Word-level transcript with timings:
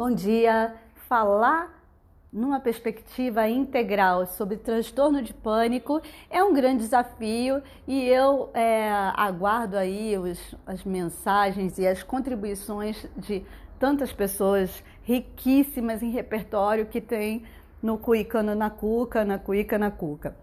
Bom 0.00 0.10
dia. 0.10 0.74
Falar 1.10 1.78
numa 2.32 2.58
perspectiva 2.58 3.46
integral 3.50 4.24
sobre 4.24 4.56
transtorno 4.56 5.20
de 5.20 5.34
pânico 5.34 6.00
é 6.30 6.42
um 6.42 6.54
grande 6.54 6.84
desafio 6.84 7.62
e 7.86 8.08
eu 8.08 8.48
é, 8.54 8.88
aguardo 9.14 9.76
aí 9.76 10.16
os, 10.16 10.54
as 10.64 10.84
mensagens 10.84 11.76
e 11.76 11.86
as 11.86 12.02
contribuições 12.02 13.06
de 13.14 13.44
tantas 13.78 14.10
pessoas 14.10 14.82
riquíssimas 15.02 16.02
em 16.02 16.08
repertório 16.08 16.86
que 16.86 17.02
tem 17.02 17.42
no 17.82 17.98
Cuicano 17.98 18.54
na 18.54 18.70
Cuca, 18.70 19.22
na 19.22 19.38
Cuica 19.38 19.78
na 19.78 19.90
Cuca. 19.90 20.34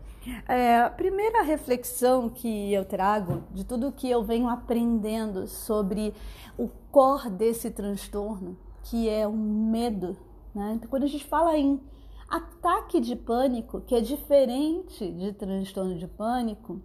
É, 0.48 0.82
a 0.82 0.90
primeira 0.92 1.42
reflexão 1.42 2.30
que 2.30 2.72
eu 2.72 2.86
trago 2.86 3.44
de 3.56 3.66
tudo 3.66 3.92
que 3.92 4.08
eu 4.08 4.24
venho 4.24 4.50
aprendendo 4.50 5.48
sobre 5.48 6.14
o 6.56 6.70
core 6.92 7.32
desse 7.32 7.72
transtorno 7.72 8.56
que 8.90 9.10
é 9.10 9.28
o 9.28 9.34
medo. 9.34 10.18
Né? 10.54 10.74
Então, 10.76 10.90
quando 10.90 11.04
a 11.04 11.08
gente 11.08 11.26
fala 11.26 11.58
em 11.58 11.80
ataque 12.28 13.00
de 13.00 13.16
pânico, 13.16 13.82
que 13.82 13.96
é 13.96 14.02
diferente 14.02 15.12
de 15.12 15.34
transtorno 15.34 15.96
de 15.96 16.08
pânico, 16.08 16.82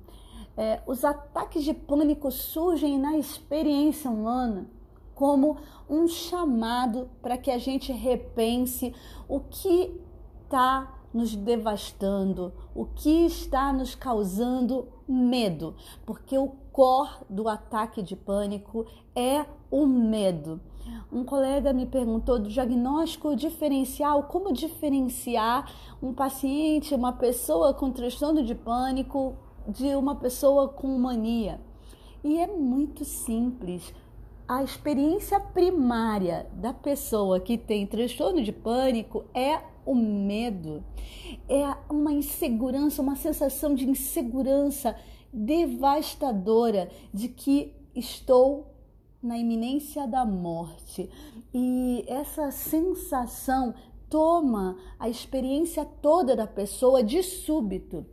é, 0.57 0.83
os 0.87 1.05
ataques 1.05 1.65
de 1.65 1.73
pânico 1.73 2.31
surgem 2.31 2.99
na 2.99 3.17
experiência 3.17 4.11
humana 4.11 4.69
como 5.15 5.57
um 5.89 6.09
chamado 6.09 7.09
para 7.21 7.39
que 7.39 7.51
a 7.51 7.59
gente 7.59 7.93
repense 7.93 8.95
o 9.29 9.41
que 9.41 9.95
está 10.45 10.99
nos 11.13 11.37
devastando, 11.37 12.53
o 12.75 12.87
que 12.87 13.27
está 13.27 13.73
nos 13.73 13.95
causando 13.95 14.89
medo, 15.07 15.75
porque 16.07 16.37
o 16.37 16.49
core 16.73 17.11
do 17.29 17.49
ataque 17.49 18.03
de 18.03 18.17
pânico 18.17 18.87
é 19.15 19.45
o 19.71 19.87
medo. 19.87 20.61
Um 21.13 21.25
colega 21.25 21.75
me 21.75 21.85
perguntou 21.85 22.39
do 22.39 22.49
diagnóstico 22.49 23.37
diferencial, 23.37 24.23
como 24.23 24.51
diferenciar 24.51 25.71
um 26.03 26.15
paciente, 26.15 26.95
uma 26.95 27.13
pessoa 27.13 27.75
com 27.75 27.93
transtorno 27.93 28.43
de 28.43 28.55
pânico 28.55 29.37
de 29.69 29.95
uma 29.95 30.15
pessoa 30.15 30.69
com 30.69 30.89
mania. 30.99 31.61
E 32.25 32.39
é 32.39 32.47
muito 32.47 33.05
simples. 33.05 33.93
A 34.49 34.63
experiência 34.63 35.39
primária 35.39 36.47
da 36.55 36.73
pessoa 36.73 37.39
que 37.39 37.59
tem 37.59 37.87
transtorno 37.87 38.43
de 38.43 38.51
pânico 38.51 39.25
é 39.35 39.61
o 39.85 39.95
medo, 39.95 40.83
é 41.47 41.77
uma 41.91 42.13
insegurança, 42.13 43.03
uma 43.03 43.17
sensação 43.17 43.75
de 43.75 43.87
insegurança 43.87 44.97
devastadora 45.31 46.89
de 47.13 47.29
que 47.29 47.75
estou 47.95 48.72
na 49.23 49.39
iminência 49.39 50.07
da 50.07 50.25
morte. 50.25 51.09
E 51.55 52.05
essa 52.09 52.51
sensação 52.51 53.75
toma 54.11 54.77
a 54.99 55.09
experiência 55.09 55.85
toda 55.85 56.35
da 56.35 56.47
pessoa 56.47 57.03
de 57.03 57.23
súbito. 57.23 58.05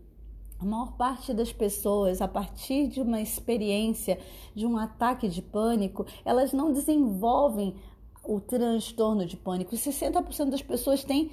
A 0.59 0.65
maior 0.65 0.91
parte 0.93 1.33
das 1.33 1.51
pessoas, 1.51 2.21
a 2.21 2.27
partir 2.27 2.87
de 2.87 3.01
uma 3.01 3.21
experiência, 3.21 4.19
de 4.53 4.65
um 4.65 4.77
ataque 4.77 5.27
de 5.27 5.41
pânico, 5.41 6.05
elas 6.23 6.51
não 6.51 6.71
desenvolvem 6.71 7.75
o 8.23 8.39
transtorno 8.39 9.25
de 9.25 9.37
pânico. 9.37 9.75
60% 9.75 10.49
das 10.49 10.61
pessoas 10.61 11.03
têm 11.03 11.31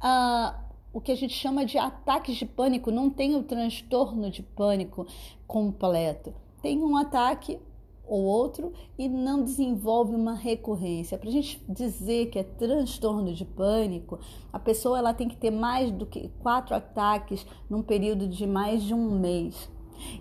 ah, 0.00 0.62
o 0.92 1.00
que 1.00 1.12
a 1.12 1.14
gente 1.16 1.34
chama 1.34 1.64
de 1.64 1.76
ataques 1.76 2.36
de 2.36 2.46
pânico, 2.46 2.90
não 2.90 3.10
tem 3.10 3.34
o 3.34 3.42
transtorno 3.42 4.30
de 4.30 4.42
pânico 4.42 5.06
completo. 5.46 6.32
Tem 6.62 6.82
um 6.82 6.96
ataque 6.96 7.58
ou 8.06 8.22
outro 8.22 8.72
e 8.98 9.08
não 9.08 9.42
desenvolve 9.42 10.14
uma 10.14 10.34
recorrência. 10.34 11.18
Para 11.18 11.28
a 11.28 11.32
gente 11.32 11.62
dizer 11.68 12.26
que 12.26 12.38
é 12.38 12.42
transtorno 12.42 13.32
de 13.32 13.44
pânico, 13.44 14.18
a 14.52 14.58
pessoa 14.58 14.98
ela 14.98 15.12
tem 15.14 15.28
que 15.28 15.36
ter 15.36 15.50
mais 15.50 15.90
do 15.90 16.06
que 16.06 16.28
quatro 16.40 16.74
ataques 16.74 17.46
num 17.68 17.82
período 17.82 18.26
de 18.28 18.46
mais 18.46 18.82
de 18.82 18.94
um 18.94 19.18
mês. 19.18 19.68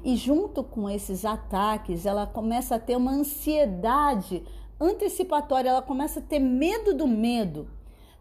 E 0.03 0.15
junto 0.15 0.63
com 0.63 0.89
esses 0.89 1.25
ataques, 1.25 2.05
ela 2.05 2.25
começa 2.25 2.75
a 2.75 2.79
ter 2.79 2.95
uma 2.95 3.11
ansiedade 3.11 4.43
antecipatória, 4.79 5.69
ela 5.69 5.81
começa 5.81 6.19
a 6.19 6.23
ter 6.23 6.39
medo 6.39 6.93
do 6.93 7.07
medo. 7.07 7.67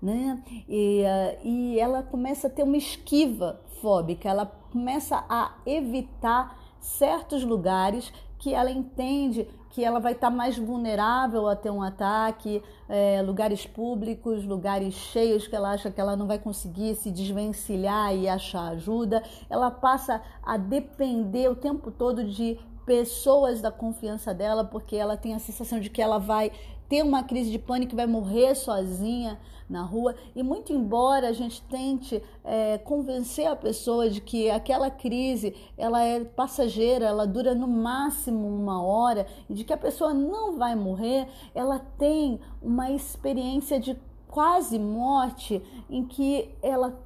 Né? 0.00 0.42
E, 0.68 1.02
uh, 1.02 1.46
e 1.48 1.80
ela 1.80 2.02
começa 2.02 2.48
a 2.48 2.50
ter 2.50 2.62
uma 2.62 2.76
esquiva 2.76 3.60
fóbica, 3.80 4.28
ela 4.28 4.44
começa 4.44 5.24
a 5.28 5.54
evitar 5.64 6.62
certos 6.78 7.42
lugares 7.42 8.12
que 8.44 8.52
ela 8.52 8.70
entende 8.70 9.48
que 9.70 9.82
ela 9.82 9.98
vai 9.98 10.12
estar 10.12 10.28
mais 10.28 10.58
vulnerável 10.58 11.48
a 11.48 11.56
ter 11.56 11.70
um 11.70 11.82
ataque, 11.82 12.62
é, 12.86 13.22
lugares 13.22 13.66
públicos, 13.66 14.44
lugares 14.44 14.92
cheios 14.92 15.46
que 15.46 15.56
ela 15.56 15.70
acha 15.70 15.90
que 15.90 15.98
ela 15.98 16.14
não 16.14 16.26
vai 16.26 16.38
conseguir 16.38 16.94
se 16.94 17.10
desvencilhar 17.10 18.14
e 18.14 18.28
achar 18.28 18.68
ajuda. 18.72 19.22
Ela 19.48 19.70
passa 19.70 20.20
a 20.42 20.58
depender 20.58 21.48
o 21.48 21.56
tempo 21.56 21.90
todo 21.90 22.22
de 22.22 22.58
pessoas 22.84 23.62
da 23.62 23.72
confiança 23.72 24.34
dela, 24.34 24.62
porque 24.62 24.94
ela 24.94 25.16
tem 25.16 25.32
a 25.32 25.38
sensação 25.38 25.80
de 25.80 25.88
que 25.88 26.02
ela 26.02 26.18
vai 26.18 26.52
ter 26.86 27.02
uma 27.02 27.22
crise 27.22 27.50
de 27.50 27.58
pânico 27.58 27.94
e 27.94 27.96
vai 27.96 28.06
morrer 28.06 28.54
sozinha 28.54 29.40
na 29.68 29.82
rua. 29.82 30.14
E 30.34 30.42
muito 30.42 30.72
embora 30.72 31.28
a 31.28 31.32
gente 31.32 31.62
tente 31.62 32.22
é, 32.44 32.78
convencer 32.78 33.46
a 33.46 33.56
pessoa 33.56 34.08
de 34.08 34.20
que 34.20 34.50
aquela 34.50 34.90
crise 34.90 35.54
ela 35.76 36.02
é 36.02 36.24
passageira, 36.24 37.06
ela 37.06 37.26
dura 37.26 37.54
no 37.54 37.66
máximo 37.66 38.46
uma 38.46 38.82
hora 38.82 39.26
e 39.48 39.54
de 39.54 39.64
que 39.64 39.72
a 39.72 39.78
pessoa 39.78 40.12
não 40.12 40.58
vai 40.58 40.74
morrer, 40.74 41.28
ela 41.54 41.78
tem 41.78 42.40
uma 42.62 42.90
experiência 42.90 43.80
de 43.80 43.96
quase 44.28 44.78
morte 44.78 45.62
em 45.88 46.04
que 46.04 46.50
ela 46.62 47.00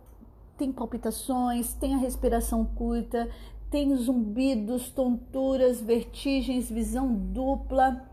tem 0.57 0.73
palpitações, 0.73 1.73
tem 1.75 1.95
a 1.95 1.99
respiração 1.99 2.65
curta, 2.65 3.29
tem 3.71 3.95
zumbidos, 3.95 4.91
tonturas, 4.91 5.81
vertigens, 5.81 6.71
visão 6.71 7.15
dupla 7.15 8.09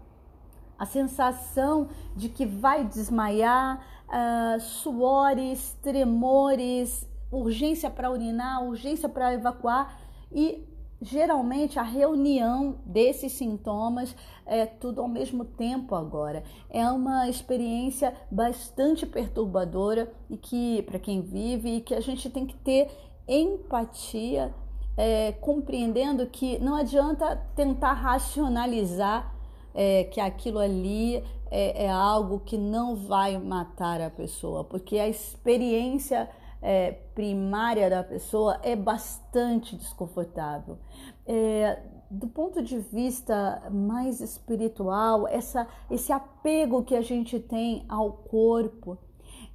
a 0.77 0.85
sensação 0.85 1.87
de 2.15 2.29
que 2.29 2.45
vai 2.45 2.83
desmaiar, 2.85 3.81
uh, 4.07 4.59
suores, 4.59 5.77
tremores, 5.81 7.07
urgência 7.31 7.89
para 7.89 8.11
urinar, 8.11 8.63
urgência 8.63 9.09
para 9.09 9.33
evacuar 9.33 9.99
e 10.31 10.63
geralmente 11.01 11.77
a 11.77 11.83
reunião 11.83 12.77
desses 12.85 13.33
sintomas 13.33 14.15
é 14.45 14.65
tudo 14.65 15.01
ao 15.01 15.07
mesmo 15.07 15.43
tempo 15.43 15.95
agora. 15.95 16.43
É 16.69 16.89
uma 16.89 17.29
experiência 17.29 18.13
bastante 18.31 19.05
perturbadora 19.05 20.11
e 20.29 20.37
que 20.37 20.81
para 20.83 20.99
quem 20.99 21.21
vive 21.21 21.77
e 21.77 21.81
que 21.81 21.93
a 21.93 21.99
gente 21.99 22.29
tem 22.29 22.45
que 22.45 22.55
ter 22.55 22.89
empatia, 23.27 24.53
é, 24.97 25.33
compreendendo 25.33 26.25
que 26.27 26.57
não 26.59 26.75
adianta 26.75 27.35
tentar 27.55 27.93
racionalizar 27.93 29.34
é, 29.75 30.05
que 30.05 30.21
aquilo 30.21 30.59
ali 30.59 31.17
é, 31.51 31.85
é, 31.85 31.91
algo 31.91 32.39
que 32.39 32.57
não 32.57 32.95
vai 32.95 33.37
matar 33.37 34.01
a 34.01 34.09
pessoa, 34.09 34.63
porque 34.63 34.97
a 34.97 35.07
experiência 35.07 36.29
é, 36.61 36.91
primária 37.13 37.89
da 37.89 38.03
pessoa 38.03 38.59
é 38.63 38.75
bastante 38.75 39.75
desconfortável. 39.75 40.79
É, 41.27 41.79
do 42.09 42.27
ponto 42.27 42.63
de 42.63 42.79
vista 42.79 43.61
mais 43.71 44.21
espiritual, 44.21 45.27
essa, 45.27 45.67
esse 45.91 46.11
apego 46.11 46.83
que 46.83 46.95
a 46.95 47.01
gente 47.01 47.39
tem 47.39 47.83
ao 47.89 48.11
corpo, 48.11 48.97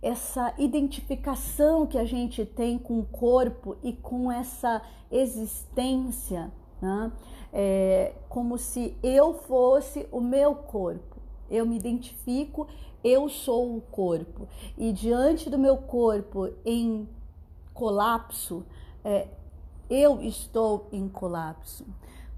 essa 0.03 0.55
identificação 0.59 1.87
que 1.87 1.99
a 1.99 2.05
gente 2.05 2.45
tem 2.45 2.79
com 2.79 3.01
o 3.01 3.05
corpo 3.05 3.77
e 3.83 3.93
com 3.93 4.31
essa 4.31 4.83
existência, 5.11 6.51
né? 6.81 7.13
é, 7.53 8.15
como 8.29 8.59
se 8.59 8.97
eu 9.03 9.35
fosse 9.35 10.07
o 10.11 10.21
meu 10.21 10.55
corpo. 10.55 11.17
Eu 11.51 11.67
me 11.67 11.77
identifico, 11.77 12.69
eu 13.03 13.29
sou 13.29 13.77
o 13.77 13.81
corpo. 13.81 14.49
E 14.79 14.93
diante 14.93 15.51
do 15.51 15.59
meu 15.59 15.77
corpo 15.77 16.49
em 16.65 17.09
colapso, 17.75 18.65
é, 19.05 19.27
eu 19.89 20.23
estou 20.23 20.87
em 20.93 21.09
colapso. 21.09 21.85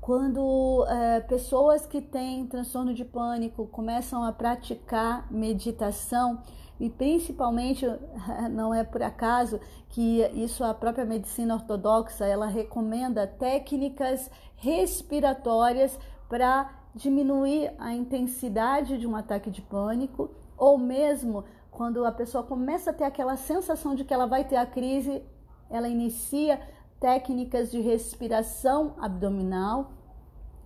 Quando 0.00 0.84
é, 0.88 1.20
pessoas 1.20 1.86
que 1.86 2.00
têm 2.00 2.46
transtorno 2.46 2.94
de 2.94 3.04
pânico 3.04 3.66
começam 3.66 4.24
a 4.24 4.32
praticar 4.32 5.30
meditação, 5.30 6.40
e 6.80 6.90
principalmente 6.90 7.86
não 8.50 8.74
é 8.74 8.82
por 8.82 9.02
acaso 9.02 9.60
que 9.92 10.22
isso 10.34 10.64
a 10.64 10.72
própria 10.72 11.04
medicina 11.04 11.54
ortodoxa 11.54 12.24
ela 12.24 12.46
recomenda 12.46 13.26
técnicas 13.26 14.30
respiratórias 14.56 15.98
para 16.30 16.70
diminuir 16.94 17.72
a 17.78 17.92
intensidade 17.92 18.98
de 18.98 19.06
um 19.06 19.14
ataque 19.14 19.50
de 19.50 19.60
pânico 19.60 20.30
ou 20.56 20.78
mesmo 20.78 21.44
quando 21.70 22.06
a 22.06 22.12
pessoa 22.12 22.42
começa 22.42 22.90
a 22.90 22.94
ter 22.94 23.04
aquela 23.04 23.36
sensação 23.36 23.94
de 23.94 24.02
que 24.02 24.14
ela 24.14 24.26
vai 24.26 24.44
ter 24.44 24.56
a 24.56 24.64
crise, 24.64 25.22
ela 25.68 25.88
inicia 25.88 26.58
técnicas 26.98 27.70
de 27.70 27.80
respiração 27.80 28.94
abdominal 28.98 29.92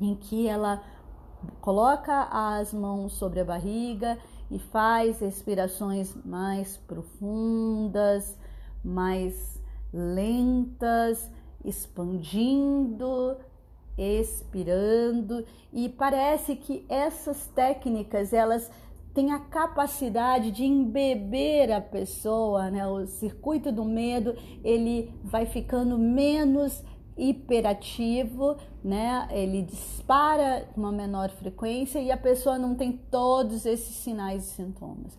em 0.00 0.14
que 0.14 0.46
ela 0.46 0.82
coloca 1.60 2.28
as 2.30 2.72
mãos 2.72 3.14
sobre 3.14 3.40
a 3.40 3.44
barriga 3.44 4.18
e 4.50 4.58
faz 4.58 5.18
respirações 5.18 6.14
mais 6.24 6.76
profundas, 6.76 8.36
mais 8.86 9.60
lentas, 9.92 11.30
expandindo, 11.64 13.36
expirando 13.98 15.44
e 15.72 15.88
parece 15.88 16.54
que 16.54 16.84
essas 16.88 17.46
técnicas 17.48 18.32
elas 18.32 18.70
têm 19.14 19.32
a 19.32 19.38
capacidade 19.38 20.50
de 20.50 20.64
embeber 20.64 21.72
a 21.72 21.80
pessoa, 21.80 22.70
né? 22.70 22.86
O 22.86 23.06
circuito 23.06 23.72
do 23.72 23.84
medo 23.84 24.36
ele 24.62 25.10
vai 25.24 25.46
ficando 25.46 25.98
menos 25.98 26.84
hiperativo, 27.16 28.56
né? 28.84 29.26
Ele 29.30 29.62
dispara 29.62 30.68
uma 30.76 30.92
menor 30.92 31.30
frequência 31.30 31.98
e 31.98 32.12
a 32.12 32.16
pessoa 32.16 32.58
não 32.58 32.74
tem 32.74 32.92
todos 32.92 33.64
esses 33.64 33.96
sinais 33.96 34.44
e 34.44 34.50
sintomas. 34.50 35.16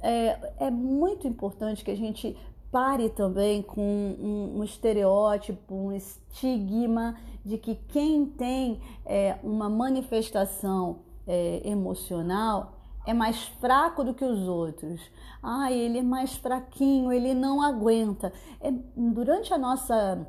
É, 0.00 0.66
é 0.66 0.70
muito 0.70 1.26
importante 1.26 1.82
que 1.82 1.90
a 1.90 1.96
gente 1.96 2.36
pare 2.70 3.08
também 3.08 3.62
com 3.62 3.80
um, 3.80 4.58
um 4.58 4.64
estereótipo, 4.64 5.74
um 5.74 5.92
estigma 5.92 7.16
de 7.44 7.56
que 7.56 7.74
quem 7.74 8.26
tem 8.26 8.80
é, 9.06 9.38
uma 9.42 9.68
manifestação 9.68 10.98
é, 11.26 11.62
emocional 11.64 12.72
é 13.06 13.14
mais 13.14 13.44
fraco 13.60 14.04
do 14.04 14.12
que 14.12 14.24
os 14.24 14.46
outros. 14.46 15.00
Ah, 15.42 15.72
ele 15.72 15.98
é 15.98 16.02
mais 16.02 16.36
fraquinho, 16.36 17.10
ele 17.10 17.32
não 17.32 17.62
aguenta. 17.62 18.32
É, 18.60 18.70
durante 18.94 19.54
a 19.54 19.56
nossa 19.56 20.26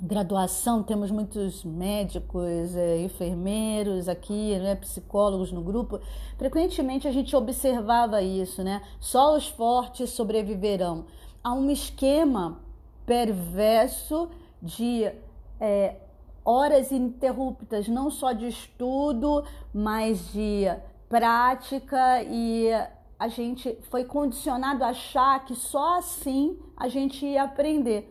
graduação, 0.00 0.82
temos 0.82 1.10
muitos 1.10 1.64
médicos, 1.64 2.74
é, 2.74 2.98
enfermeiros 3.02 4.08
aqui, 4.08 4.58
né, 4.58 4.74
psicólogos 4.74 5.52
no 5.52 5.62
grupo. 5.62 6.00
Frequentemente 6.36 7.06
a 7.08 7.12
gente 7.12 7.34
observava 7.34 8.20
isso, 8.22 8.62
né? 8.62 8.82
Só 9.00 9.36
os 9.36 9.48
fortes 9.48 10.10
sobreviverão. 10.10 11.06
Há 11.44 11.52
um 11.52 11.70
esquema 11.70 12.58
perverso 13.04 14.30
de 14.62 15.12
é, 15.60 15.96
horas 16.42 16.90
ininterruptas, 16.90 17.86
não 17.86 18.10
só 18.10 18.32
de 18.32 18.48
estudo, 18.48 19.44
mas 19.72 20.32
de 20.32 20.64
prática 21.08 22.22
e 22.22 22.70
a 23.18 23.28
gente 23.28 23.78
foi 23.90 24.04
condicionado 24.04 24.82
a 24.82 24.88
achar 24.88 25.44
que 25.44 25.54
só 25.54 25.98
assim 25.98 26.58
a 26.76 26.88
gente 26.88 27.24
ia 27.24 27.44
aprender. 27.44 28.10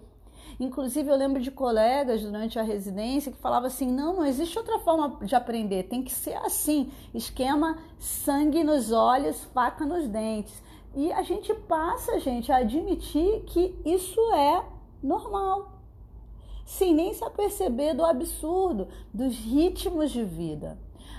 Inclusive, 0.59 1.09
eu 1.09 1.15
lembro 1.15 1.41
de 1.41 1.49
colegas 1.51 2.21
durante 2.21 2.59
a 2.59 2.63
residência 2.63 3.31
que 3.31 3.37
falavam 3.39 3.67
assim: 3.67 3.91
não, 3.91 4.17
não 4.17 4.25
existe 4.25 4.57
outra 4.57 4.79
forma 4.79 5.17
de 5.25 5.35
aprender, 5.35 5.83
tem 5.83 6.03
que 6.03 6.11
ser 6.11 6.35
assim 6.37 6.91
esquema 7.13 7.77
sangue 7.97 8.63
nos 8.63 8.91
olhos, 8.91 9.43
faca 9.45 9.85
nos 9.85 10.07
dentes. 10.07 10.62
E 10.95 11.11
a 11.11 11.23
gente 11.23 11.53
passa, 11.53 12.19
gente, 12.19 12.51
a 12.51 12.57
admitir 12.57 13.43
que 13.47 13.75
isso 13.83 14.19
é 14.33 14.63
normal, 15.01 15.79
sem 16.65 16.93
nem 16.93 17.13
se 17.13 17.23
aperceber 17.23 17.95
do 17.95 18.05
absurdo, 18.05 18.87
dos 19.13 19.35
ritmos 19.35 20.11
de 20.11 20.23
vida. 20.23 20.77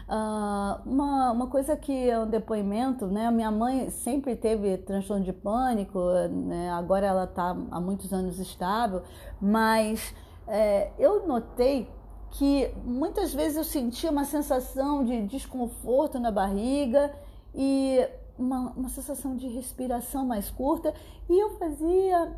Uh, 0.09 0.89
uma, 0.89 1.33
uma 1.33 1.47
coisa 1.47 1.77
que 1.77 2.11
é 2.11 2.19
um 2.19 2.27
depoimento, 2.27 3.07
né? 3.07 3.31
Minha 3.31 3.51
mãe 3.51 3.89
sempre 3.89 4.37
teve 4.37 4.77
transtorno 4.77 5.25
de 5.25 5.33
pânico, 5.33 5.99
né? 6.31 6.71
agora 6.71 7.07
ela 7.07 7.25
está 7.25 7.57
há 7.71 7.81
muitos 7.81 8.13
anos 8.13 8.39
estável, 8.39 9.03
mas 9.41 10.15
é, 10.47 10.91
eu 10.99 11.27
notei 11.27 11.89
que 12.33 12.71
muitas 12.85 13.33
vezes 13.33 13.57
eu 13.57 13.65
sentia 13.65 14.11
uma 14.11 14.25
sensação 14.25 15.05
de 15.05 15.27
desconforto 15.27 16.19
na 16.19 16.31
barriga 16.31 17.13
e 17.55 18.07
uma, 18.39 18.73
uma 18.73 18.89
sensação 18.89 19.37
de 19.37 19.49
respiração 19.49 20.25
mais 20.25 20.51
curta, 20.51 20.95
e 21.29 21.39
eu 21.39 21.51
fazia 21.59 22.35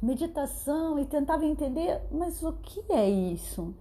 meditação 0.00 0.98
e 0.98 1.04
tentava 1.04 1.44
entender, 1.44 2.00
mas 2.10 2.42
o 2.42 2.52
que 2.52 2.84
é 2.92 3.08
isso? 3.08 3.74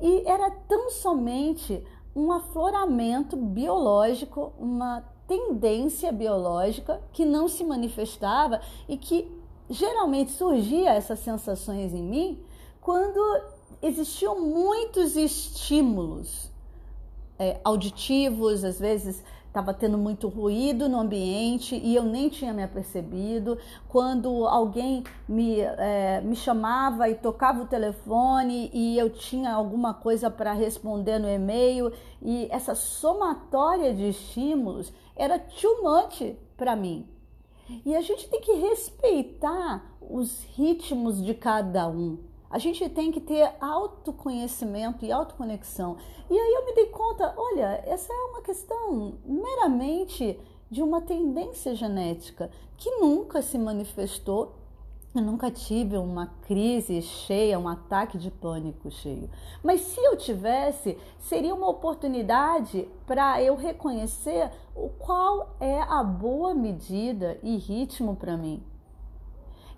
E 0.00 0.22
era 0.26 0.50
tão 0.50 0.90
somente 0.90 1.84
um 2.14 2.32
afloramento 2.32 3.36
biológico, 3.36 4.52
uma 4.58 5.04
tendência 5.28 6.10
biológica 6.10 7.00
que 7.12 7.24
não 7.24 7.46
se 7.48 7.62
manifestava 7.62 8.60
e 8.88 8.96
que 8.96 9.30
geralmente 9.68 10.32
surgia 10.32 10.90
essas 10.90 11.20
sensações 11.20 11.94
em 11.94 12.02
mim 12.02 12.42
quando 12.80 13.20
existiam 13.80 14.40
muitos 14.40 15.16
estímulos 15.16 16.50
é, 17.38 17.60
auditivos, 17.62 18.64
às 18.64 18.78
vezes 18.80 19.22
estava 19.50 19.74
tendo 19.74 19.98
muito 19.98 20.28
ruído 20.28 20.88
no 20.88 21.00
ambiente 21.00 21.74
e 21.74 21.96
eu 21.96 22.04
nem 22.04 22.28
tinha 22.28 22.52
me 22.52 22.62
apercebido. 22.62 23.58
Quando 23.88 24.46
alguém 24.46 25.02
me, 25.28 25.60
é, 25.60 26.20
me 26.20 26.36
chamava 26.36 27.08
e 27.08 27.16
tocava 27.16 27.62
o 27.62 27.66
telefone 27.66 28.70
e 28.72 28.96
eu 28.96 29.10
tinha 29.10 29.52
alguma 29.52 29.92
coisa 29.92 30.30
para 30.30 30.52
responder 30.52 31.18
no 31.18 31.28
e-mail, 31.28 31.92
e 32.22 32.46
essa 32.50 32.74
somatória 32.76 33.92
de 33.92 34.08
estímulos 34.10 34.92
era 35.16 35.38
too 35.38 35.82
much 35.82 36.36
para 36.56 36.76
mim. 36.76 37.08
E 37.84 37.94
a 37.94 38.00
gente 38.00 38.28
tem 38.28 38.40
que 38.40 38.52
respeitar 38.52 39.96
os 40.00 40.44
ritmos 40.54 41.22
de 41.22 41.34
cada 41.34 41.88
um. 41.88 42.29
A 42.50 42.58
gente 42.58 42.88
tem 42.88 43.12
que 43.12 43.20
ter 43.20 43.48
autoconhecimento 43.60 45.04
e 45.04 45.12
autoconexão. 45.12 45.96
E 46.28 46.36
aí 46.36 46.54
eu 46.54 46.66
me 46.66 46.74
dei 46.74 46.86
conta, 46.86 47.32
olha, 47.36 47.80
essa 47.86 48.12
é 48.12 48.16
uma 48.16 48.42
questão 48.42 49.14
meramente 49.24 50.36
de 50.68 50.82
uma 50.82 51.00
tendência 51.00 51.76
genética 51.76 52.50
que 52.76 52.90
nunca 52.96 53.40
se 53.40 53.56
manifestou. 53.56 54.56
Eu 55.14 55.22
nunca 55.22 55.48
tive 55.48 55.96
uma 55.96 56.26
crise 56.42 57.00
cheia, 57.02 57.58
um 57.58 57.68
ataque 57.68 58.18
de 58.18 58.32
pânico 58.32 58.90
cheio. 58.90 59.30
Mas 59.62 59.82
se 59.82 60.00
eu 60.00 60.16
tivesse, 60.16 60.98
seria 61.18 61.54
uma 61.54 61.68
oportunidade 61.68 62.88
para 63.06 63.40
eu 63.40 63.54
reconhecer 63.54 64.50
o 64.74 64.88
qual 64.88 65.56
é 65.60 65.82
a 65.82 66.02
boa 66.02 66.52
medida 66.52 67.38
e 67.44 67.56
ritmo 67.56 68.16
para 68.16 68.36
mim. 68.36 68.60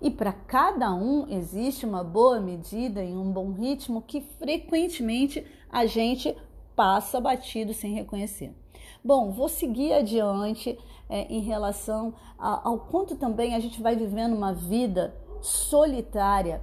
E 0.03 0.11
para 0.11 0.33
cada 0.33 0.93
um 0.93 1.25
existe 1.29 1.85
uma 1.85 2.03
boa 2.03 2.37
medida 2.37 3.01
e 3.01 3.15
um 3.15 3.31
bom 3.31 3.53
ritmo 3.53 4.01
que 4.01 4.19
frequentemente 4.19 5.47
a 5.71 5.85
gente 5.85 6.35
passa 6.75 7.21
batido 7.21 7.73
sem 7.73 7.93
reconhecer. 7.93 8.53
Bom, 9.01 9.31
vou 9.31 9.47
seguir 9.47 9.93
adiante 9.93 10.77
é, 11.09 11.21
em 11.33 11.39
relação 11.39 12.13
a, 12.37 12.67
ao 12.67 12.79
quanto 12.79 13.15
também 13.15 13.55
a 13.55 13.61
gente 13.61 13.81
vai 13.81 13.95
vivendo 13.95 14.35
uma 14.35 14.53
vida 14.53 15.15
solitária. 15.41 16.61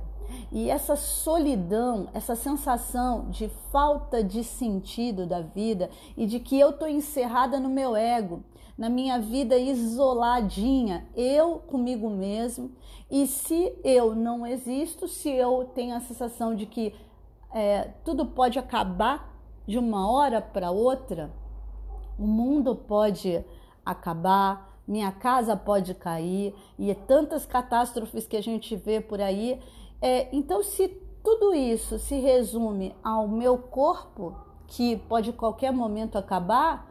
E 0.53 0.69
essa 0.69 0.95
solidão, 0.95 2.09
essa 2.13 2.37
sensação 2.37 3.31
de 3.31 3.49
falta 3.73 4.23
de 4.23 4.45
sentido 4.45 5.27
da 5.27 5.41
vida 5.41 5.89
e 6.15 6.27
de 6.27 6.41
que 6.41 6.61
eu 6.61 6.71
estou 6.71 6.87
encerrada 6.87 7.59
no 7.59 7.71
meu 7.71 7.97
ego, 7.97 8.45
na 8.81 8.89
minha 8.89 9.21
vida 9.21 9.59
isoladinha, 9.59 11.07
eu 11.15 11.59
comigo 11.59 12.09
mesmo. 12.09 12.73
E 13.11 13.27
se 13.27 13.79
eu 13.85 14.15
não 14.15 14.47
existo, 14.47 15.07
se 15.07 15.29
eu 15.29 15.71
tenho 15.75 15.95
a 15.95 16.01
sensação 16.01 16.55
de 16.55 16.65
que 16.65 16.95
é, 17.53 17.91
tudo 18.03 18.25
pode 18.25 18.59
acabar 18.59 19.37
de 19.67 19.77
uma 19.77 20.11
hora 20.11 20.41
para 20.41 20.71
outra, 20.71 21.31
o 22.19 22.27
mundo 22.27 22.75
pode 22.75 23.45
acabar, 23.85 24.81
minha 24.89 25.13
casa 25.13 25.55
pode 25.55 25.93
cair 25.93 26.55
e 26.79 26.91
é 26.91 26.95
tantas 26.95 27.45
catástrofes 27.45 28.27
que 28.27 28.37
a 28.39 28.43
gente 28.43 28.75
vê 28.77 28.99
por 28.99 29.21
aí. 29.21 29.61
É, 30.01 30.35
então, 30.35 30.63
se 30.63 30.89
tudo 31.23 31.53
isso 31.55 31.99
se 31.99 32.19
resume 32.19 32.97
ao 33.05 33.29
meu 33.29 33.59
corpo, 33.59 34.35
que 34.67 34.97
pode 34.97 35.35
qualquer 35.35 35.71
momento 35.71 36.17
acabar, 36.17 36.90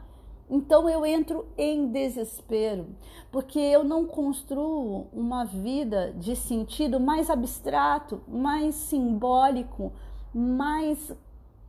então 0.50 0.90
eu 0.90 1.06
entro 1.06 1.46
em 1.56 1.88
desespero, 1.88 2.88
porque 3.32 3.60
eu 3.60 3.84
não 3.84 4.06
construo 4.06 5.08
uma 5.14 5.46
vida 5.46 6.12
de 6.18 6.36
sentido 6.36 7.00
mais 7.00 7.30
abstrato, 7.30 8.22
mais 8.28 8.74
simbólico, 8.74 9.94
mais 10.34 11.14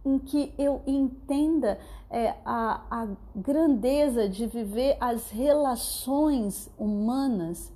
em 0.05 0.19
que 0.19 0.55
eu 0.57 0.83
entenda 0.87 1.79
é, 2.09 2.35
a, 2.45 2.83
a 2.91 3.09
grandeza 3.37 4.29
de 4.29 4.47
viver 4.47 4.97
as 4.99 5.31
relações 5.31 6.71
humanas, 6.79 7.71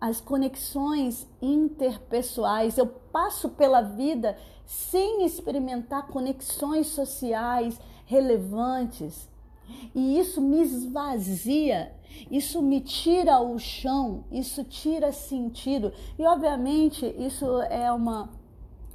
as 0.00 0.20
conexões 0.20 1.26
interpessoais. 1.42 2.78
Eu 2.78 2.86
passo 2.86 3.48
pela 3.48 3.82
vida 3.82 4.38
sem 4.64 5.24
experimentar 5.24 6.06
conexões 6.06 6.86
sociais 6.86 7.80
relevantes 8.06 9.29
e 9.94 10.18
isso 10.18 10.40
me 10.40 10.60
esvazia, 10.60 11.92
isso 12.30 12.60
me 12.62 12.80
tira 12.80 13.40
o 13.40 13.58
chão, 13.58 14.24
isso 14.30 14.64
tira 14.64 15.12
sentido. 15.12 15.92
E 16.18 16.24
obviamente 16.24 17.06
isso 17.18 17.46
é 17.62 17.90
uma, 17.92 18.30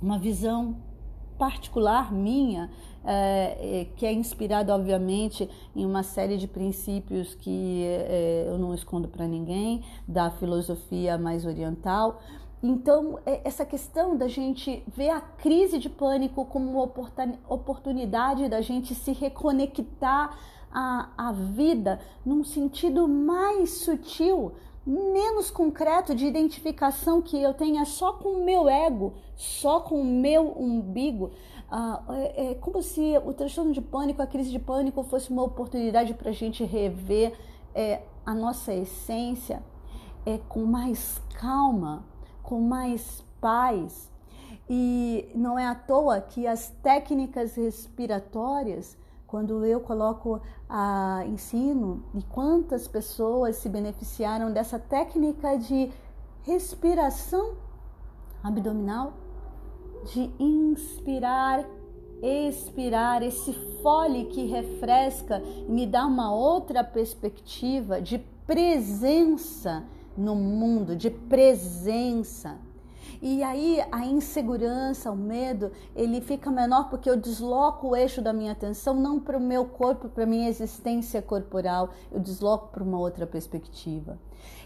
uma 0.02 0.18
visão 0.18 0.78
particular 1.38 2.14
minha, 2.14 2.70
é, 3.04 3.88
que 3.96 4.06
é 4.06 4.12
inspirado, 4.12 4.72
obviamente, 4.72 5.50
em 5.76 5.86
uma 5.86 6.02
série 6.02 6.38
de 6.38 6.48
princípios 6.48 7.36
que 7.36 7.84
é, 7.86 8.46
eu 8.48 8.58
não 8.58 8.74
escondo 8.74 9.08
para 9.08 9.28
ninguém, 9.28 9.84
da 10.08 10.32
filosofia 10.32 11.18
mais 11.18 11.46
oriental. 11.46 12.20
Então, 12.64 13.20
essa 13.44 13.64
questão 13.64 14.18
da 14.18 14.28
gente 14.28 14.84
ver 14.88 15.10
a 15.10 15.22
crise 15.22 15.78
de 15.78 15.88
pânico 15.88 16.46
como 16.46 16.72
uma 16.72 16.92
oportunidade 17.48 18.50
da 18.50 18.60
gente 18.62 18.96
se 18.96 19.12
reconectar 19.12 20.36
à, 20.76 21.08
à 21.18 21.32
vida 21.32 22.02
num 22.26 22.44
sentido 22.44 23.08
mais 23.08 23.78
sutil, 23.78 24.52
menos 24.86 25.50
concreto 25.50 26.14
de 26.14 26.26
identificação 26.26 27.22
que 27.22 27.42
eu 27.42 27.54
tenha 27.54 27.86
só 27.86 28.12
com 28.12 28.34
o 28.34 28.44
meu 28.44 28.68
ego, 28.68 29.14
só 29.36 29.80
com 29.80 30.02
o 30.02 30.04
meu 30.04 30.52
umbigo. 30.60 31.32
Ah, 31.72 32.04
é, 32.10 32.52
é, 32.52 32.56
como 32.56 32.84
se 32.84 33.18
o 33.26 33.34
transtorno 33.34 33.72
de 33.72 33.82
pânico, 33.82 34.22
a 34.22 34.28
crise 34.28 34.52
de 34.52 34.60
pânico 34.60 35.02
fosse 35.04 35.32
uma 35.32 35.44
oportunidade 35.44 36.14
para 36.14 36.30
a 36.30 36.34
gente 36.34 36.64
rever 36.64 37.34
é, 37.74 38.04
a 38.26 38.36
nossa 38.36 38.74
essência 38.74 39.64
é, 40.26 40.38
com 40.50 40.66
mais 40.66 41.22
calma, 41.40 42.06
com 42.44 42.60
mais 42.60 43.24
paz. 43.40 44.12
E 44.70 45.30
não 45.34 45.58
é 45.58 45.66
à 45.66 45.74
toa 45.74 46.20
que 46.20 46.46
as 46.46 46.70
técnicas 46.84 47.56
respiratórias 47.56 48.98
quando 49.28 49.66
eu 49.66 49.80
coloco 49.80 50.42
a 50.70 51.24
ensino 51.28 52.04
e 52.14 52.24
quantas 52.24 52.88
pessoas 52.88 53.58
se 53.58 53.68
beneficiaram 53.68 54.52
dessa 54.52 54.78
técnica 54.78 55.58
de 55.58 55.92
respiração 56.44 57.56
abdominal, 58.44 59.14
de 60.14 60.32
inspirar, 60.40 61.66
expirar, 62.22 63.24
esse 63.24 63.52
fole 63.82 64.26
que 64.26 64.46
refresca 64.46 65.42
e 65.68 65.72
me 65.72 65.88
dá 65.88 66.06
uma 66.06 66.34
outra 66.34 66.84
perspectiva 66.84 68.00
de 68.00 68.20
presença 68.46 69.84
no 70.16 70.36
mundo, 70.36 70.96
de 70.96 71.10
presença. 71.10 72.60
E 73.22 73.44
aí 73.44 73.84
a 73.92 74.06
insegurança, 74.06 75.12
o 75.12 75.16
medo, 75.16 75.72
ele 75.96 76.22
fica 76.22 76.52
menor 76.52 76.90
porque 76.90 77.10
eu 77.10 77.16
desloco 77.16 77.90
o 77.90 77.96
eixo 77.96 78.22
da 78.22 78.34
minha 78.34 78.52
atenção 78.52 78.94
não 78.94 79.20
para 79.20 79.38
o 79.38 79.42
meu 79.42 79.66
corpo, 79.66 80.10
para 80.10 80.26
minha 80.26 80.50
existência 80.50 81.22
corporal, 81.22 81.90
eu 82.12 82.20
desloco 82.20 82.70
para 82.70 82.84
uma 82.84 83.00
outra 83.00 83.26
perspectiva. 83.26 84.18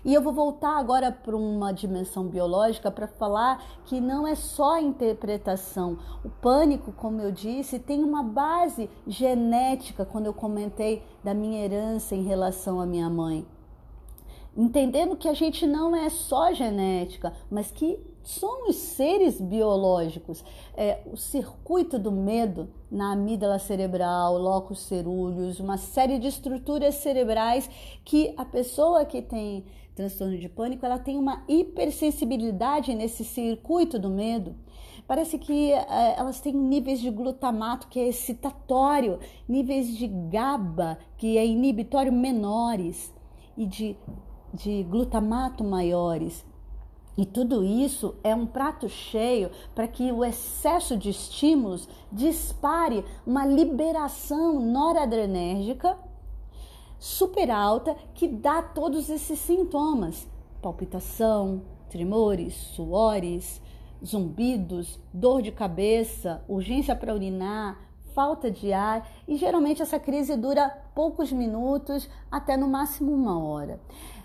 E 0.03 0.13
eu 0.13 0.21
vou 0.21 0.33
voltar 0.33 0.77
agora 0.77 1.11
para 1.11 1.35
uma 1.35 1.71
dimensão 1.71 2.27
biológica 2.27 2.91
para 2.91 3.07
falar 3.07 3.63
que 3.85 3.99
não 3.99 4.27
é 4.27 4.35
só 4.35 4.75
a 4.75 4.81
interpretação. 4.81 5.97
O 6.23 6.29
pânico, 6.29 6.91
como 6.91 7.21
eu 7.21 7.31
disse, 7.31 7.79
tem 7.79 8.03
uma 8.03 8.23
base 8.23 8.89
genética, 9.07 10.05
quando 10.05 10.25
eu 10.25 10.33
comentei 10.33 11.03
da 11.23 11.33
minha 11.33 11.63
herança 11.63 12.15
em 12.15 12.23
relação 12.23 12.79
à 12.79 12.85
minha 12.85 13.09
mãe 13.09 13.45
entendendo 14.57 15.15
que 15.15 15.27
a 15.27 15.33
gente 15.33 15.65
não 15.65 15.95
é 15.95 16.09
só 16.09 16.51
genética, 16.51 17.33
mas 17.49 17.71
que 17.71 17.97
somos 18.23 18.75
seres 18.75 19.39
biológicos. 19.39 20.43
É, 20.75 21.01
o 21.11 21.17
circuito 21.17 21.97
do 21.97 22.11
medo 22.11 22.69
na 22.91 23.13
amígdala 23.13 23.59
cerebral, 23.59 24.37
locus 24.37 24.81
cerúleus, 24.81 25.59
uma 25.59 25.77
série 25.77 26.19
de 26.19 26.27
estruturas 26.27 26.95
cerebrais 26.95 27.69
que 28.03 28.33
a 28.37 28.45
pessoa 28.45 29.05
que 29.05 29.21
tem 29.21 29.65
transtorno 29.95 30.37
de 30.37 30.47
pânico, 30.47 30.85
ela 30.85 30.97
tem 30.97 31.17
uma 31.17 31.43
hipersensibilidade 31.47 32.95
nesse 32.95 33.25
circuito 33.25 33.99
do 33.99 34.09
medo. 34.09 34.55
Parece 35.05 35.37
que 35.37 35.73
é, 35.73 36.15
elas 36.17 36.39
têm 36.39 36.53
níveis 36.53 37.01
de 37.01 37.09
glutamato 37.09 37.87
que 37.87 37.99
é 37.99 38.07
excitatório, 38.07 39.19
níveis 39.47 39.97
de 39.97 40.07
GABA 40.07 40.97
que 41.17 41.37
é 41.37 41.45
inibitório 41.45 42.13
menores 42.13 43.13
e 43.57 43.65
de, 43.65 43.97
de 44.53 44.83
glutamato 44.83 45.63
maiores. 45.63 46.45
E 47.19 47.25
tudo 47.25 47.65
isso 47.65 48.15
é 48.23 48.33
um 48.33 48.45
prato 48.45 48.87
cheio 48.87 49.51
para 49.75 49.89
que 49.89 50.09
o 50.09 50.23
excesso 50.23 50.95
de 50.95 51.09
estímulos 51.09 51.85
dispare 52.09 53.03
uma 53.27 53.45
liberação 53.45 54.57
noradrenérgica 54.61 55.97
super 56.97 57.51
alta 57.51 57.93
que 58.13 58.25
dá 58.25 58.61
todos 58.61 59.09
esses 59.09 59.37
sintomas: 59.37 60.29
palpitação, 60.61 61.61
tremores, 61.89 62.53
suores, 62.53 63.61
zumbidos, 64.01 64.97
dor 65.13 65.41
de 65.41 65.51
cabeça, 65.51 66.41
urgência 66.47 66.95
para 66.95 67.13
urinar, 67.13 67.81
falta 68.15 68.49
de 68.49 68.71
ar. 68.71 69.05
E 69.27 69.35
geralmente 69.35 69.81
essa 69.81 69.99
crise 69.99 70.37
dura 70.37 70.69
poucos 70.95 71.33
minutos 71.33 72.09
até 72.31 72.55
no 72.55 72.69
máximo 72.69 73.11
uma 73.11 73.37
hora 73.43 73.77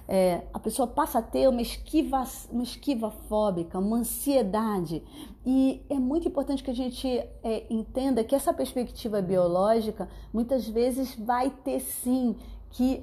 é, 0.06 0.42
a 0.52 0.58
pessoa 0.58 0.87
passa 0.87 1.18
a 1.18 1.23
ter 1.23 1.49
uma 1.49 1.62
esquiva, 1.62 2.25
uma 2.50 2.62
esquiva 2.62 3.11
fóbica, 3.11 3.78
uma 3.78 3.99
ansiedade. 3.99 5.02
E 5.46 5.82
é 5.88 5.94
muito 5.94 6.28
importante 6.28 6.62
que 6.62 6.70
a 6.70 6.75
gente 6.75 7.08
é, 7.42 7.66
entenda 7.70 8.23
que 8.23 8.34
essa 8.34 8.52
perspectiva 8.52 9.23
biológica 9.23 10.08
muitas 10.32 10.68
vezes 10.68 11.14
vai 11.14 11.50
ter 11.50 11.80
sim 11.80 12.37
que 12.70 13.02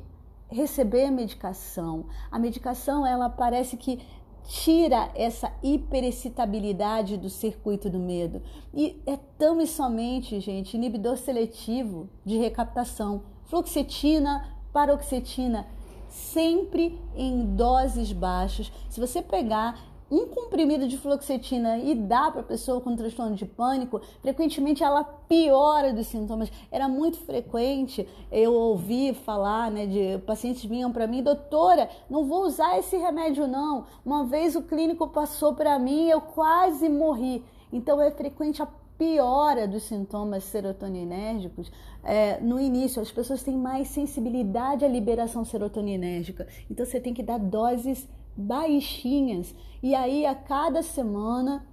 receber 0.49 1.05
a 1.05 1.11
medicação. 1.11 2.05
A 2.29 2.37
medicação, 2.37 3.05
ela 3.05 3.29
parece 3.29 3.77
que 3.77 3.99
tira 4.43 5.11
essa 5.15 5.51
hiperexcitabilidade 5.63 7.17
do 7.17 7.29
circuito 7.29 7.89
do 7.89 7.99
medo. 7.99 8.41
E 8.73 9.01
é 9.05 9.17
tão 9.37 9.61
e 9.61 9.67
somente, 9.67 10.39
gente, 10.39 10.75
inibidor 10.75 11.17
seletivo 11.17 12.09
de 12.25 12.37
recaptação. 12.37 13.23
Fluoxetina, 13.45 14.45
paroxetina, 14.73 15.67
sempre 16.11 16.99
em 17.15 17.55
doses 17.55 18.11
baixas. 18.11 18.71
Se 18.89 18.99
você 18.99 19.21
pegar 19.21 19.79
um 20.11 20.27
comprimido 20.27 20.89
de 20.89 20.97
fluoxetina 20.97 21.77
e 21.77 21.95
dá 21.95 22.29
para 22.29 22.41
a 22.41 22.43
pessoa 22.43 22.81
com 22.81 22.93
transtorno 22.97 23.33
de 23.33 23.45
pânico, 23.45 24.01
frequentemente 24.21 24.83
ela 24.83 25.05
piora 25.05 25.93
dos 25.93 26.07
sintomas. 26.07 26.51
Era 26.69 26.89
muito 26.89 27.17
frequente 27.19 28.05
eu 28.29 28.53
ouvir 28.53 29.13
falar, 29.13 29.71
né, 29.71 29.85
de 29.85 30.17
pacientes 30.25 30.65
vinham 30.65 30.91
para 30.91 31.07
mim, 31.07 31.23
doutora, 31.23 31.89
não 32.09 32.25
vou 32.25 32.43
usar 32.43 32.77
esse 32.77 32.97
remédio 32.97 33.47
não. 33.47 33.85
Uma 34.05 34.25
vez 34.25 34.53
o 34.53 34.63
clínico 34.63 35.07
passou 35.07 35.55
para 35.55 35.79
mim, 35.79 36.09
eu 36.09 36.19
quase 36.19 36.89
morri. 36.89 37.41
Então 37.71 38.01
é 38.01 38.11
frequente 38.11 38.61
a 38.61 38.67
piora 39.01 39.67
dos 39.67 39.81
sintomas 39.81 40.43
serotoninérgicos 40.43 41.71
é, 42.03 42.39
no 42.39 42.59
início. 42.59 43.01
As 43.01 43.11
pessoas 43.11 43.41
têm 43.41 43.57
mais 43.57 43.87
sensibilidade 43.87 44.85
à 44.85 44.87
liberação 44.87 45.43
serotoninérgica. 45.43 46.47
Então 46.69 46.85
você 46.85 46.99
tem 46.99 47.11
que 47.11 47.23
dar 47.23 47.39
doses 47.39 48.07
baixinhas. 48.37 49.55
E 49.81 49.95
aí 49.95 50.23
a 50.23 50.35
cada 50.35 50.83
semana 50.83 51.65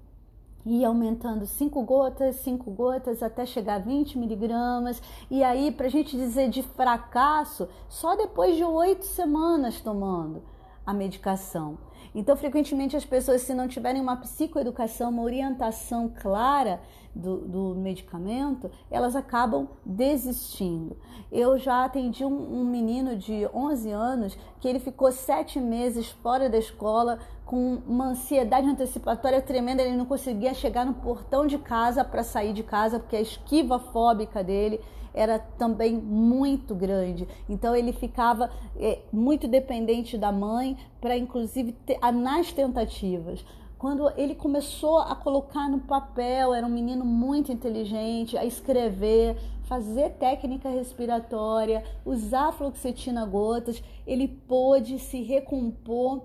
ir 0.65 0.87
aumentando 0.87 1.45
5 1.45 1.83
gotas, 1.83 2.37
5 2.37 2.71
gotas, 2.71 3.23
até 3.23 3.45
chegar 3.45 3.75
a 3.75 3.79
20 3.79 4.17
miligramas. 4.17 5.03
E 5.31 5.45
aí, 5.45 5.71
para 5.71 5.87
a 5.87 5.91
gente 5.91 6.17
dizer 6.17 6.49
de 6.49 6.63
fracasso, 6.63 7.69
só 7.91 8.17
depois 8.17 8.57
de 8.57 8.65
oito 8.65 9.05
semanas 9.05 9.83
tomando 9.83 10.43
a 10.89 10.95
medicação. 10.95 11.77
Então, 12.15 12.35
frequentemente, 12.35 12.97
as 12.97 13.05
pessoas, 13.05 13.43
se 13.43 13.53
não 13.53 13.69
tiverem 13.69 14.01
uma 14.01 14.17
psicoeducação, 14.17 15.11
uma 15.11 15.23
orientação 15.23 16.11
clara 16.19 16.81
do, 17.15 17.37
do 17.47 17.75
medicamento, 17.75 18.71
elas 18.91 19.15
acabam 19.15 19.69
desistindo. 19.85 20.97
Eu 21.31 21.59
já 21.59 21.85
atendi 21.85 22.25
um, 22.25 22.61
um 22.61 22.65
menino 22.65 23.17
de 23.17 23.47
11 23.53 23.91
anos 23.91 24.39
que 24.59 24.67
ele 24.67 24.81
ficou 24.81 25.13
sete 25.13 25.61
meses 25.61 26.09
fora 26.09 26.49
da 26.49 26.57
escola 26.57 27.19
com 27.45 27.83
uma 27.87 28.07
ansiedade 28.07 28.67
antecipatória 28.67 29.43
tremenda, 29.43 29.83
ele 29.83 29.97
não 29.97 30.07
conseguia 30.07 30.55
chegar 30.55 30.87
no 30.87 30.95
portão 30.95 31.47
de 31.47 31.59
casa 31.59 32.03
para 32.03 32.23
sair 32.23 32.55
de 32.55 32.63
casa, 32.63 32.99
porque 32.99 33.17
a 33.17 33.21
esquiva 33.21 33.79
fóbica 33.79 34.43
dele 34.43 34.81
era 35.19 35.39
também 35.39 35.97
muito 35.97 36.75
grande. 36.75 37.27
Então 37.49 37.75
ele 37.75 37.93
ficava 37.93 38.49
é, 38.77 39.01
muito 39.13 39.49
dependente 39.49 40.17
da 40.17 40.31
mãe 40.31 40.77
para 41.01 41.17
inclusive 41.17 41.73
ter, 41.73 41.99
nas 42.13 42.53
tentativas. 42.53 43.45
Quando 43.77 44.11
ele 44.17 44.35
começou 44.35 44.99
a 44.99 45.15
colocar 45.15 45.69
no 45.69 45.81
papel, 45.81 46.53
era 46.53 46.67
um 46.67 46.71
menino 46.71 47.05
muito 47.05 47.53
inteligente, 47.53 48.37
a 48.37 48.45
escrever, 48.45 49.37
fazer 49.65 50.11
técnica 50.15 50.69
respiratória, 50.69 51.85
usar 52.05 52.53
fluoxetina 52.53 53.25
gotas, 53.25 53.83
ele 54.07 54.27
pôde 54.27 54.99
se 54.99 55.23
recompor 55.23 56.23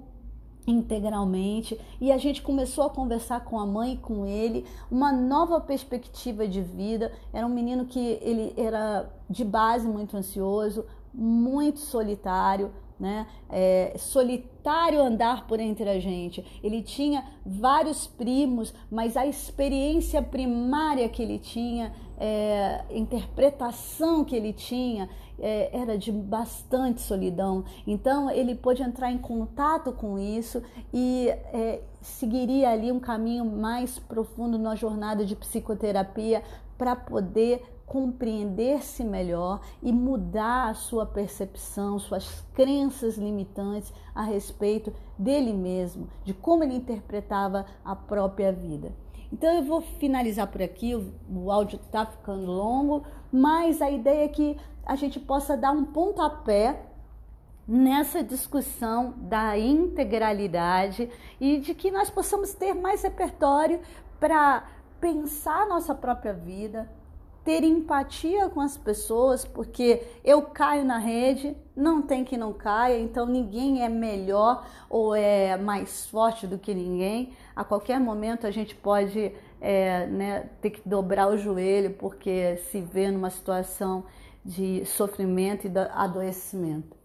integralmente 0.65 1.79
e 1.99 2.11
a 2.11 2.17
gente 2.17 2.41
começou 2.41 2.85
a 2.85 2.89
conversar 2.89 3.43
com 3.43 3.59
a 3.59 3.65
mãe 3.65 3.93
e 3.93 3.97
com 3.97 4.25
ele 4.25 4.65
uma 4.89 5.11
nova 5.11 5.59
perspectiva 5.59 6.47
de 6.47 6.61
vida 6.61 7.11
era 7.33 7.45
um 7.45 7.49
menino 7.49 7.85
que 7.85 8.17
ele 8.21 8.53
era 8.55 9.09
de 9.29 9.43
base 9.43 9.87
muito 9.87 10.15
ansioso 10.15 10.85
muito 11.13 11.79
solitário 11.79 12.71
né? 12.99 13.27
É, 13.49 13.95
solitário 13.97 15.01
andar 15.01 15.45
por 15.45 15.59
entre 15.59 15.89
a 15.89 15.99
gente. 15.99 16.45
Ele 16.63 16.81
tinha 16.81 17.23
vários 17.45 18.07
primos, 18.07 18.73
mas 18.89 19.17
a 19.17 19.25
experiência 19.25 20.21
primária 20.21 21.09
que 21.09 21.21
ele 21.21 21.37
tinha, 21.37 21.93
é, 22.25 22.85
interpretação 22.89 24.23
que 24.23 24.33
ele 24.33 24.53
tinha, 24.53 25.09
é, 25.37 25.77
era 25.77 25.97
de 25.97 26.09
bastante 26.09 27.01
solidão. 27.01 27.65
Então 27.85 28.31
ele 28.31 28.55
pôde 28.55 28.81
entrar 28.81 29.11
em 29.11 29.17
contato 29.17 29.91
com 29.91 30.17
isso 30.17 30.63
e 30.93 31.27
é, 31.27 31.81
seguiria 31.99 32.69
ali 32.69 32.93
um 32.93 32.99
caminho 32.99 33.43
mais 33.43 33.99
profundo 33.99 34.57
na 34.57 34.73
jornada 34.73 35.25
de 35.25 35.35
psicoterapia 35.35 36.41
para 36.77 36.95
poder 36.95 37.61
compreender-se 37.85 39.03
melhor 39.03 39.59
e 39.81 39.91
mudar 39.91 40.69
a 40.69 40.73
sua 40.73 41.05
percepção, 41.05 41.99
suas 41.99 42.41
crenças 42.53 43.17
limitantes 43.17 43.93
a 44.15 44.23
respeito 44.23 44.93
dele 45.19 45.51
mesmo, 45.51 46.07
de 46.23 46.33
como 46.33 46.63
ele 46.63 46.75
interpretava 46.75 47.65
a 47.83 47.93
própria 47.93 48.53
vida. 48.53 49.02
Então 49.33 49.51
eu 49.51 49.63
vou 49.63 49.81
finalizar 49.81 50.45
por 50.45 50.61
aqui, 50.61 50.93
o, 50.93 51.49
áudio 51.49 51.79
está 51.83 52.05
ficando 52.05 52.45
longo, 52.45 53.03
mas 53.31 53.81
a 53.81 53.89
ideia 53.89 54.25
é 54.25 54.27
que 54.27 54.55
a 54.85 54.95
gente 54.95 55.19
possa 55.19 55.57
dar 55.57 55.71
um 55.71 55.85
pontapé 55.85 56.79
nessa 57.67 58.23
discussão 58.23 59.15
da 59.17 59.57
integralidade 59.57 61.09
e 61.41 61.57
de 61.57 61.73
que 61.73 61.89
nós 61.89 62.11
possamos 62.11 62.53
ter 62.53 62.75
mais 62.75 63.01
repertório 63.01 63.81
para 64.19 64.67
pensar 65.01 65.65
nossa 65.65 65.95
própria 65.95 66.33
vida, 66.33 66.87
ter 67.43 67.63
empatia 67.63 68.47
com 68.49 68.61
as 68.61 68.77
pessoas, 68.77 69.43
porque 69.43 70.01
eu 70.23 70.41
caio 70.41 70.85
na 70.85 70.97
rede, 70.97 71.55
não 71.75 72.01
tem 72.01 72.23
que 72.23 72.37
não 72.37 72.53
caia, 72.53 72.99
então 72.99 73.25
ninguém 73.25 73.83
é 73.83 73.89
melhor 73.89 74.65
ou 74.89 75.13
é 75.13 75.57
mais 75.57 76.05
forte 76.05 76.47
do 76.47 76.57
que 76.57 76.73
ninguém. 76.73 77.33
A 77.55 77.63
qualquer 77.63 77.99
momento 77.99 78.47
a 78.47 78.51
gente 78.51 78.73
pode 78.73 79.33
é, 79.59 80.07
né, 80.07 80.49
ter 80.61 80.69
que 80.69 80.87
dobrar 80.87 81.27
o 81.27 81.37
joelho 81.37 81.91
porque 81.91 82.57
se 82.71 82.79
vê 82.79 83.11
numa 83.11 83.29
situação 83.29 84.05
de 84.43 84.85
sofrimento 84.85 85.67
e 85.67 85.71
adoecimento. 85.93 86.95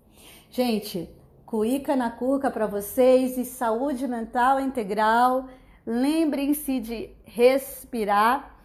Gente, 0.51 1.11
cuíca 1.45 1.97
na 1.97 2.11
cuca 2.11 2.51
para 2.51 2.67
vocês 2.67 3.37
e 3.37 3.45
saúde 3.45 4.07
mental 4.07 4.61
integral. 4.61 5.47
Lembrem-se 5.85 6.81
de 6.81 7.11
respirar 7.25 8.58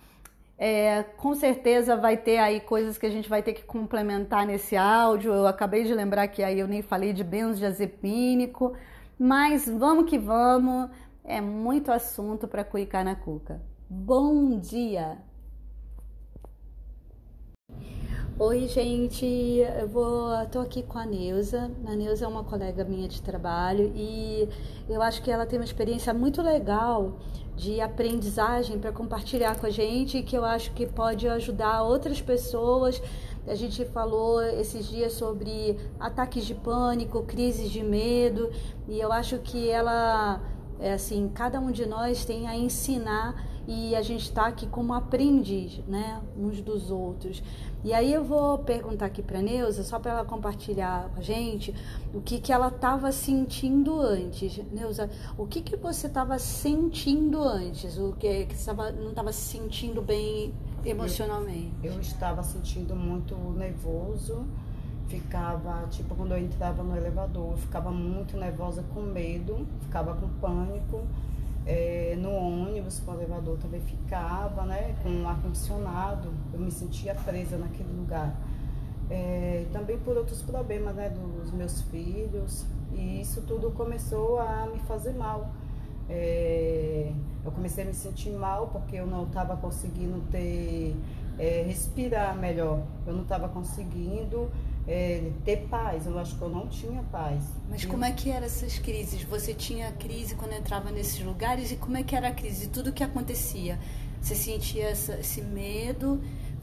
é, 0.66 1.04
com 1.18 1.36
certeza 1.36 1.98
vai 1.98 2.16
ter 2.16 2.38
aí 2.38 2.62
coisas 2.62 2.98
que 2.98 3.06
a 3.06 3.10
gente 3.10 3.28
vai 3.28 3.44
ter 3.44 3.52
que 3.52 3.64
complementar 3.64 4.48
nesse 4.48 4.78
áudio. 4.78 5.34
Eu 5.34 5.46
acabei 5.46 5.84
de 5.84 5.94
lembrar 5.94 6.30
que 6.30 6.42
aí 6.42 6.58
eu 6.58 6.70
nem 6.70 6.82
falei 6.82 7.12
de 7.12 7.22
benzodiazepínico, 7.22 8.72
mas 9.20 9.68
vamos 9.68 10.10
que 10.10 10.18
vamos. 10.18 10.90
É 11.22 11.42
muito 11.42 11.92
assunto 11.92 12.48
para 12.48 12.64
cuicar 12.64 13.04
na 13.04 13.14
cuca. 13.14 13.62
Bom 13.90 14.58
dia! 14.58 15.18
Oi, 18.40 18.68
gente. 18.70 19.26
Eu 19.26 19.90
vou, 19.90 20.30
tô 20.50 20.62
aqui 20.62 20.82
com 20.82 20.98
a 20.98 21.06
Neuza. 21.06 21.70
A 21.86 21.94
Neuza 21.94 22.24
é 22.24 22.28
uma 22.28 22.46
colega 22.46 22.86
minha 22.86 23.10
de 23.10 23.22
trabalho 23.22 23.92
e 23.94 24.48
eu 24.88 25.02
acho 25.02 25.22
que 25.22 25.30
ela 25.30 25.46
tem 25.46 25.60
uma 25.60 25.66
experiência 25.66 26.14
muito 26.14 26.42
legal 26.42 27.20
de 27.56 27.80
aprendizagem 27.80 28.80
para 28.80 28.92
compartilhar 28.92 29.58
com 29.60 29.68
a 29.68 29.70
gente 29.70 30.22
que 30.24 30.36
eu 30.36 30.44
acho 30.44 30.72
que 30.72 30.86
pode 30.86 31.28
ajudar 31.28 31.84
outras 31.84 32.22
pessoas. 32.22 33.02
A 33.48 33.56
gente 33.56 33.84
falou 33.86 34.42
esses 34.42 34.88
dias 34.88 35.14
sobre 35.14 35.78
ataques 36.00 36.46
de 36.46 36.56
pânico, 36.56 37.24
crises 37.24 37.70
de 37.70 37.84
medo, 37.84 38.50
e 38.88 39.00
eu 39.00 39.12
acho 39.12 39.38
que 39.40 39.70
ela, 39.70 40.42
é 40.80 40.94
assim, 40.94 41.30
cada 41.34 41.60
um 41.60 41.72
de 41.72 41.86
nós 41.86 42.26
tem 42.26 42.48
a 42.48 42.56
ensinar 42.56 43.53
e 43.68 43.96
a 43.96 44.02
gente 44.02 44.24
está 44.24 44.48
aqui 44.48 44.68
como 44.68 44.94
aprendiz, 44.94 45.80
né, 45.88 46.22
uns 46.38 46.62
dos 46.62 46.92
outros. 46.92 47.42
E 47.84 47.94
aí 47.94 48.14
eu 48.14 48.24
vou 48.24 48.58
perguntar 48.60 49.08
aqui 49.08 49.22
para 49.22 49.42
Neuza, 49.42 49.84
só 49.84 50.00
para 50.00 50.12
ela 50.12 50.26
compartilhar 50.26 51.10
com 51.10 51.20
a 51.20 51.24
gente 51.24 51.74
o 52.14 52.22
que, 52.22 52.40
que 52.40 52.52
ela 52.52 52.68
estava 52.68 53.12
sentindo 53.12 54.00
antes. 54.00 54.58
Neuza, 54.72 55.10
o 55.38 55.46
que, 55.46 55.62
que 55.62 55.76
você 55.76 56.08
estava 56.08 56.40
sentindo 56.40 57.42
antes? 57.42 57.98
O 57.98 58.14
que, 58.14 58.46
que 58.46 58.56
você 58.56 58.72
não 58.74 59.10
estava 59.10 59.32
se 59.32 59.42
sentindo 59.42 60.02
bem 60.02 60.54
emocionalmente? 60.86 61.74
Eu, 61.84 61.94
eu 61.94 62.00
estava 62.00 62.42
sentindo 62.44 62.96
muito 62.96 63.36
nervoso, 63.36 64.46
ficava, 65.08 65.86
tipo, 65.90 66.16
quando 66.16 66.32
eu 66.32 66.40
entrava 66.40 66.84
no 66.84 66.96
elevador, 66.96 67.52
eu 67.52 67.58
ficava 67.58 67.92
muito 67.92 68.38
nervosa 68.38 68.84
com 68.94 69.02
medo, 69.02 69.68
ficava 69.82 70.16
com 70.16 70.28
pânico 70.40 71.06
é, 71.66 72.16
no 72.20 72.32
ônibus, 72.32 73.00
com 73.00 73.12
o 73.12 73.14
elevador 73.16 73.58
também 73.58 73.80
ficava, 73.82 74.64
né? 74.64 74.96
Com 75.02 75.28
ar-condicionado, 75.28 76.34
eu 76.54 76.60
me 76.60 76.72
sentia 76.72 77.16
presa 77.16 77.58
naquele 77.58 77.92
lugar. 77.94 78.36
É, 79.10 79.66
também 79.72 79.98
por 80.00 80.18
outros 80.18 80.42
problemas, 80.42 80.96
né? 80.96 81.10
Dos 81.10 81.52
meus 81.52 81.82
filhos. 81.84 82.66
E 82.94 83.22
isso 83.22 83.42
tudo 83.42 83.72
começou 83.72 84.40
a 84.40 84.68
me 84.72 84.80
fazer 84.80 85.14
mal. 85.14 85.52
É, 86.10 87.12
eu 87.46 87.52
comecei 87.52 87.84
a 87.84 87.88
me 87.88 87.94
sentir 87.94 88.32
mal 88.32 88.68
porque 88.68 88.98
eu 88.98 89.08
não 89.08 89.24
estava 89.24 89.56
conseguindo 89.56 90.22
ter, 90.30 90.96
é, 91.40 91.64
respirar 91.66 92.36
melhor. 92.36 92.84
Eu 93.08 93.14
não 93.14 93.24
estava 93.24 93.48
conseguindo 93.48 94.50
é, 94.88 95.32
ter 95.44 95.68
paz. 95.70 96.06
Eu 96.06 96.18
acho 96.20 96.36
que 96.36 96.42
eu 96.42 96.50
não 96.50 96.68
tinha 96.68 97.04
paz. 97.12 97.44
Mas 97.70 97.86
como 97.86 98.04
é 98.06 98.12
que 98.12 98.30
eram 98.30 98.46
essas 98.46 98.80
crises? 98.80 99.24
Você 99.24 99.54
tinha 99.54 99.92
crise 99.94 100.36
quando 100.36 100.54
entrava 100.54 100.92
nesses 100.92 101.24
lugares 101.24 101.72
e 101.72 101.76
como 101.76 101.98
é 101.98 102.04
que 102.04 102.16
era 102.16 102.30
a 102.30 102.34
crise? 102.34 102.68
Tudo 102.68 102.92
que 102.92 103.04
acontecia? 103.04 103.80
Você 104.22 104.36
sentia 104.36 104.90
essa, 104.90 105.20
esse 105.20 105.42
medo? 105.42 106.22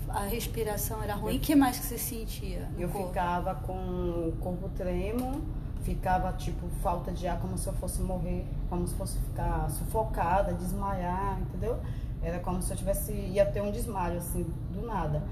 A 0.08 0.24
respiração 0.24 1.02
era 1.02 1.14
ruim? 1.14 1.36
O 1.36 1.40
que 1.40 1.54
mais 1.54 1.78
que 1.78 1.86
você 1.86 1.98
sentia? 1.98 2.68
eu 2.78 2.88
corpo? 2.88 3.08
ficava 3.08 3.54
com 3.54 3.74
o 3.74 4.36
corpo 4.40 4.68
tremo, 4.70 5.40
ficava 5.82 6.32
tipo 6.32 6.68
falta 6.82 7.12
de 7.12 7.28
ar, 7.28 7.38
como 7.40 7.56
se 7.56 7.68
eu 7.68 7.72
fosse 7.74 8.00
morrer, 8.02 8.44
como 8.68 8.88
se 8.88 8.94
fosse 8.94 9.18
ficar 9.18 9.70
sufocada, 9.70 10.52
desmaiar, 10.52 11.38
entendeu? 11.40 11.78
Era 12.22 12.40
como 12.40 12.60
se 12.60 12.72
eu 12.72 12.76
tivesse 12.76 13.12
ia 13.12 13.46
ter 13.46 13.62
um 13.62 13.70
desmaio 13.70 14.18
assim 14.18 14.44
do 14.72 14.84
nada. 14.84 15.22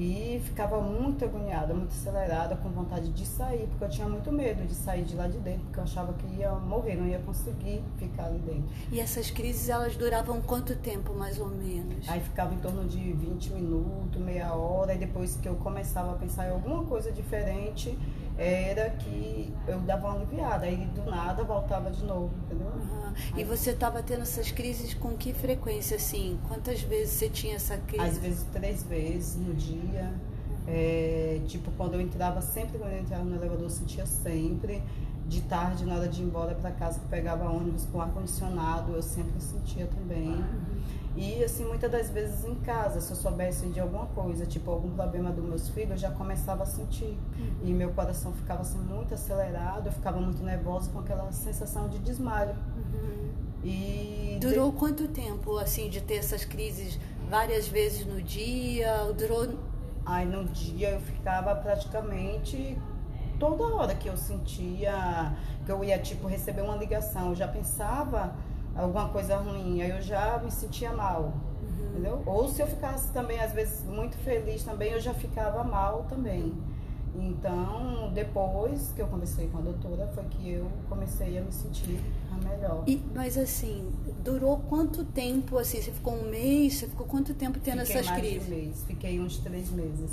E 0.00 0.40
ficava 0.46 0.80
muito 0.80 1.22
agoniada, 1.26 1.74
muito 1.74 1.90
acelerada, 1.90 2.56
com 2.56 2.70
vontade 2.70 3.10
de 3.10 3.26
sair, 3.26 3.66
porque 3.68 3.84
eu 3.84 3.88
tinha 3.90 4.08
muito 4.08 4.32
medo 4.32 4.66
de 4.66 4.74
sair 4.74 5.04
de 5.04 5.14
lá 5.14 5.28
de 5.28 5.36
dentro, 5.36 5.60
porque 5.64 5.78
eu 5.78 5.84
achava 5.84 6.14
que 6.14 6.26
ia 6.36 6.52
morrer, 6.52 6.96
não 6.96 7.06
ia 7.06 7.18
conseguir 7.18 7.82
ficar 7.98 8.24
ali 8.24 8.38
dentro. 8.38 8.64
E 8.90 8.98
essas 8.98 9.30
crises, 9.30 9.68
elas 9.68 9.96
duravam 9.96 10.40
quanto 10.40 10.74
tempo, 10.76 11.12
mais 11.12 11.38
ou 11.38 11.48
menos? 11.48 12.08
Aí 12.08 12.18
ficava 12.18 12.54
em 12.54 12.58
torno 12.60 12.88
de 12.88 13.12
20 13.12 13.52
minutos, 13.52 14.18
meia 14.22 14.54
hora, 14.54 14.94
e 14.94 14.98
depois 14.98 15.36
que 15.36 15.46
eu 15.46 15.56
começava 15.56 16.12
a 16.12 16.14
pensar 16.14 16.46
em 16.46 16.50
alguma 16.52 16.82
coisa 16.84 17.12
diferente, 17.12 17.90
era 18.40 18.88
que 18.90 19.52
eu 19.68 19.78
dava 19.80 20.08
uma 20.08 20.16
aliviada, 20.16 20.64
aí 20.64 20.86
do 20.94 21.04
nada 21.04 21.44
voltava 21.44 21.90
de 21.90 22.02
novo, 22.04 22.30
entendeu? 22.46 22.68
Uhum. 22.68 23.12
E 23.36 23.44
você 23.44 23.72
estava 23.72 24.02
tendo 24.02 24.22
essas 24.22 24.50
crises 24.50 24.94
com 24.94 25.14
que 25.14 25.34
frequência, 25.34 25.96
assim? 25.96 26.38
Quantas 26.48 26.80
vezes 26.80 27.14
você 27.14 27.28
tinha 27.28 27.56
essa 27.56 27.76
crise? 27.76 28.02
Às 28.02 28.16
vezes 28.16 28.46
três 28.50 28.82
vezes 28.82 29.36
no 29.36 29.52
dia. 29.52 30.10
É, 30.66 31.40
tipo, 31.46 31.70
quando 31.72 31.94
eu 31.94 32.00
entrava, 32.00 32.40
sempre 32.40 32.78
quando 32.78 32.92
eu 32.92 33.00
entrava 33.00 33.24
no 33.24 33.36
elevador, 33.36 33.64
eu 33.64 33.70
sentia 33.70 34.06
sempre. 34.06 34.82
De 35.26 35.42
tarde, 35.42 35.84
na 35.84 35.94
hora 35.94 36.08
de 36.08 36.22
ir 36.22 36.24
embora 36.24 36.54
para 36.54 36.72
casa, 36.72 36.98
que 36.98 37.06
pegava 37.06 37.48
ônibus 37.48 37.86
com 37.86 38.00
ar-condicionado, 38.00 38.94
eu 38.94 39.02
sempre 39.02 39.38
sentia 39.40 39.86
também. 39.86 40.28
Uhum. 40.28 40.80
E 41.16 41.42
assim, 41.42 41.64
muitas 41.64 41.90
das 41.90 42.08
vezes 42.08 42.44
em 42.44 42.54
casa, 42.56 43.00
se 43.00 43.10
eu 43.10 43.16
soubesse 43.16 43.66
de 43.66 43.80
alguma 43.80 44.06
coisa, 44.06 44.46
tipo 44.46 44.70
algum 44.70 44.90
problema 44.90 45.30
dos 45.30 45.44
meus 45.44 45.68
filhos, 45.68 45.90
eu 45.90 45.98
já 45.98 46.10
começava 46.10 46.62
a 46.62 46.66
sentir. 46.66 47.18
Uhum. 47.38 47.56
E 47.64 47.72
meu 47.72 47.90
coração 47.90 48.32
ficava 48.32 48.60
assim 48.60 48.78
muito 48.78 49.12
acelerado, 49.12 49.86
eu 49.86 49.92
ficava 49.92 50.20
muito 50.20 50.42
nervosa 50.42 50.90
com 50.90 51.00
aquela 51.00 51.30
sensação 51.32 51.88
de 51.88 51.98
desmaio. 51.98 52.50
Uhum. 52.50 53.30
E 53.64 54.38
durou 54.40 54.70
de... 54.70 54.78
quanto 54.78 55.08
tempo 55.08 55.58
assim 55.58 55.90
de 55.90 56.00
ter 56.00 56.14
essas 56.14 56.44
crises 56.44 56.98
várias 57.28 57.68
vezes 57.68 58.06
no 58.06 58.22
dia? 58.22 59.12
Durou 59.18 59.58
Aí 60.06 60.26
no 60.26 60.44
dia 60.46 60.90
eu 60.90 61.00
ficava 61.00 61.54
praticamente 61.54 62.78
toda 63.38 63.64
hora 63.74 63.94
que 63.94 64.08
eu 64.08 64.16
sentia 64.16 65.34
que 65.64 65.72
eu 65.72 65.84
ia 65.84 65.98
tipo 65.98 66.26
receber 66.26 66.62
uma 66.62 66.76
ligação, 66.76 67.30
eu 67.30 67.34
já 67.34 67.46
pensava 67.46 68.34
alguma 68.80 69.08
coisa 69.08 69.36
ruim, 69.36 69.82
aí 69.82 69.90
eu 69.90 70.00
já 70.00 70.38
me 70.42 70.50
sentia 70.50 70.92
mal. 70.92 71.32
Uhum. 71.62 71.90
Entendeu? 71.90 72.22
Ou 72.26 72.48
se 72.48 72.62
eu 72.62 72.66
ficasse 72.66 73.12
também, 73.12 73.40
às 73.40 73.52
vezes, 73.52 73.84
muito 73.84 74.16
feliz 74.18 74.64
também, 74.64 74.92
eu 74.92 75.00
já 75.00 75.14
ficava 75.14 75.62
mal 75.62 76.04
também. 76.08 76.54
Então, 77.14 78.10
depois 78.14 78.92
que 78.94 79.02
eu 79.02 79.06
conversei 79.08 79.48
com 79.48 79.58
a 79.58 79.60
doutora, 79.60 80.06
foi 80.14 80.24
que 80.24 80.52
eu 80.52 80.70
comecei 80.88 81.38
a 81.38 81.42
me 81.42 81.52
sentir 81.52 82.00
melhor. 82.40 82.84
E, 82.86 83.00
mas 83.14 83.36
assim, 83.38 83.84
durou 84.24 84.58
quanto 84.68 85.04
tempo, 85.04 85.58
assim, 85.58 85.80
você 85.80 85.90
ficou 85.92 86.14
um 86.14 86.28
mês, 86.28 86.74
você 86.74 86.86
ficou 86.86 87.06
quanto 87.06 87.34
tempo 87.34 87.58
tendo 87.62 87.80
Fiquei 87.80 87.96
essas 87.96 88.06
mais 88.10 88.20
crises? 88.20 88.46
De 88.46 88.52
um 88.52 88.56
mês. 88.56 88.84
Fiquei 88.86 89.20
uns 89.20 89.38
três 89.38 89.70
meses. 89.70 90.10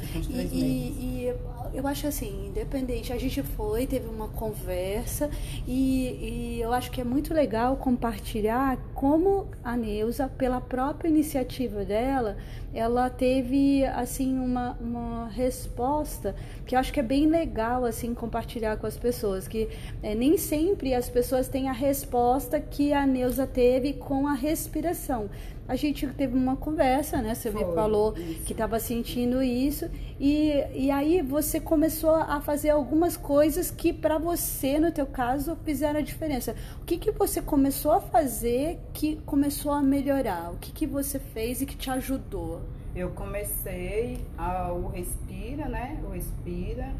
Ficou 0.00 0.20
uns 0.20 0.26
E, 0.28 0.32
três 0.32 0.52
e- 0.52 0.56
meses. 0.56 0.96
e 1.00 1.34
eu 1.74 1.86
acho 1.86 2.06
assim, 2.06 2.46
independente, 2.48 3.12
a 3.12 3.18
gente 3.18 3.42
foi, 3.42 3.86
teve 3.86 4.06
uma 4.08 4.28
conversa 4.28 5.28
e, 5.66 6.56
e 6.56 6.60
eu 6.60 6.72
acho 6.72 6.90
que 6.90 7.00
é 7.00 7.04
muito 7.04 7.34
legal 7.34 7.76
compartilhar 7.76 8.78
como 8.94 9.46
a 9.64 9.76
Neuza, 9.76 10.28
pela 10.28 10.60
própria 10.60 11.08
iniciativa 11.08 11.84
dela, 11.84 12.36
ela 12.72 13.08
teve 13.10 13.84
assim 13.86 14.38
uma, 14.38 14.76
uma 14.80 15.28
resposta 15.28 16.34
que 16.66 16.74
eu 16.74 16.78
acho 16.78 16.92
que 16.92 17.00
é 17.00 17.02
bem 17.02 17.26
legal 17.26 17.84
assim 17.84 18.14
compartilhar 18.14 18.76
com 18.76 18.86
as 18.86 18.96
pessoas, 18.96 19.48
que 19.48 19.68
eh, 20.02 20.14
nem 20.14 20.36
sempre 20.38 20.94
as 20.94 21.08
pessoas 21.08 21.48
têm 21.48 21.57
a 21.66 21.72
resposta 21.72 22.60
que 22.60 22.92
a 22.92 23.06
Neuza 23.06 23.46
teve 23.46 23.94
com 23.94 24.28
a 24.28 24.34
respiração. 24.34 25.30
A 25.66 25.76
gente 25.76 26.06
teve 26.06 26.36
uma 26.36 26.56
conversa, 26.56 27.20
né? 27.20 27.34
Você 27.34 27.50
me 27.50 27.62
Foi, 27.62 27.74
falou 27.74 28.14
isso. 28.16 28.44
que 28.44 28.52
estava 28.52 28.78
sentindo 28.78 29.42
isso 29.42 29.90
e, 30.18 30.52
e 30.74 30.90
aí 30.90 31.20
você 31.20 31.60
começou 31.60 32.14
a 32.14 32.40
fazer 32.40 32.70
algumas 32.70 33.16
coisas 33.16 33.70
que 33.70 33.92
para 33.92 34.16
você, 34.16 34.78
no 34.78 34.90
teu 34.92 35.06
caso, 35.06 35.56
fizeram 35.64 36.00
a 36.00 36.02
diferença. 36.02 36.54
O 36.80 36.84
que 36.84 36.96
que 36.96 37.10
você 37.10 37.42
começou 37.42 37.92
a 37.92 38.00
fazer 38.00 38.78
que 38.94 39.16
começou 39.26 39.72
a 39.72 39.82
melhorar? 39.82 40.52
O 40.52 40.56
que 40.58 40.70
que 40.72 40.86
você 40.86 41.18
fez 41.18 41.60
e 41.60 41.66
que 41.66 41.76
te 41.76 41.90
ajudou? 41.90 42.62
Eu 42.96 43.10
comecei 43.10 44.18
a, 44.36 44.72
o 44.72 44.88
Respira, 44.88 45.68
né? 45.68 46.00
O 46.04 46.12
Respira. 46.12 46.92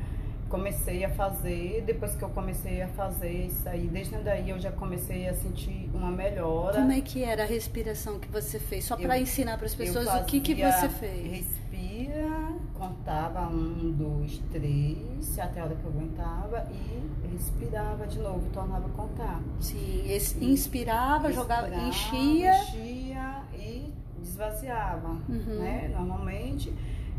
Comecei 0.48 1.04
a 1.04 1.10
fazer, 1.10 1.82
depois 1.86 2.14
que 2.14 2.22
eu 2.22 2.30
comecei 2.30 2.80
a 2.80 2.88
fazer 2.88 3.30
isso 3.46 3.68
aí, 3.68 3.86
desde 3.86 4.16
daí 4.18 4.48
eu 4.48 4.58
já 4.58 4.72
comecei 4.72 5.28
a 5.28 5.34
sentir 5.34 5.90
uma 5.92 6.10
melhora. 6.10 6.72
Como 6.80 6.90
é 6.92 7.00
que 7.02 7.22
era 7.22 7.42
a 7.42 7.46
respiração 7.46 8.18
que 8.18 8.28
você 8.28 8.58
fez? 8.58 8.84
Só 8.84 8.96
para 8.96 9.18
ensinar 9.18 9.58
para 9.58 9.66
as 9.66 9.74
pessoas 9.74 10.08
o 10.08 10.24
que 10.24 10.40
que 10.40 10.54
você 10.54 10.88
fez. 10.88 11.30
Respira, 11.30 12.54
contava 12.74 13.46
um, 13.48 13.92
dois, 13.92 14.38
três, 14.50 15.38
até 15.38 15.60
a 15.60 15.64
hora 15.64 15.74
que 15.74 15.84
eu 15.84 15.90
aguentava 15.90 16.66
e 16.72 17.28
respirava 17.32 18.06
de 18.06 18.18
novo, 18.18 18.48
tornava 18.50 18.86
a 18.86 18.90
contar. 18.90 19.40
Sim, 19.60 20.02
inspirava, 20.40 21.30
jogava, 21.30 21.68
enchia. 21.74 22.54
enchia 22.62 23.42
e 23.54 23.92
esvaziava, 24.22 25.08
Uhum. 25.28 25.58
né? 25.60 25.88
Normalmente. 25.94 26.72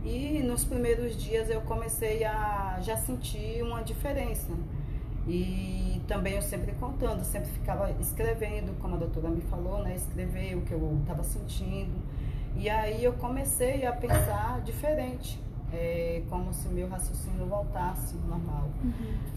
E 0.04 0.42
nos 0.44 0.64
primeiros 0.64 1.16
dias 1.18 1.50
eu 1.50 1.62
comecei 1.62 2.24
a 2.24 2.80
já 2.82 2.96
sentir 2.96 3.62
uma 3.62 3.82
diferença. 3.84 4.52
E 5.28 6.02
também 6.08 6.34
eu 6.34 6.42
sempre 6.42 6.72
contando, 6.74 7.24
sempre 7.24 7.50
ficava 7.52 7.92
escrevendo, 8.00 8.78
como 8.80 8.96
a 8.96 8.98
doutora 8.98 9.30
me 9.30 9.42
falou, 9.42 9.84
né? 9.84 9.96
Escrever 9.96 10.56
o 10.56 10.62
que 10.62 10.72
eu 10.72 10.98
estava 11.02 11.24
sentindo. 11.24 11.94
E 12.56 12.70
aí 12.70 13.04
eu 13.04 13.14
comecei 13.14 13.86
a 13.86 13.92
pensar 13.92 14.62
diferente, 14.62 15.40
é, 15.74 16.22
como 16.30 16.54
se 16.54 16.68
meu 16.70 16.88
raciocínio 16.88 17.46
voltasse 17.46 18.16
ao 18.16 18.30
normal. 18.30 18.70
Uhum. 18.84 18.94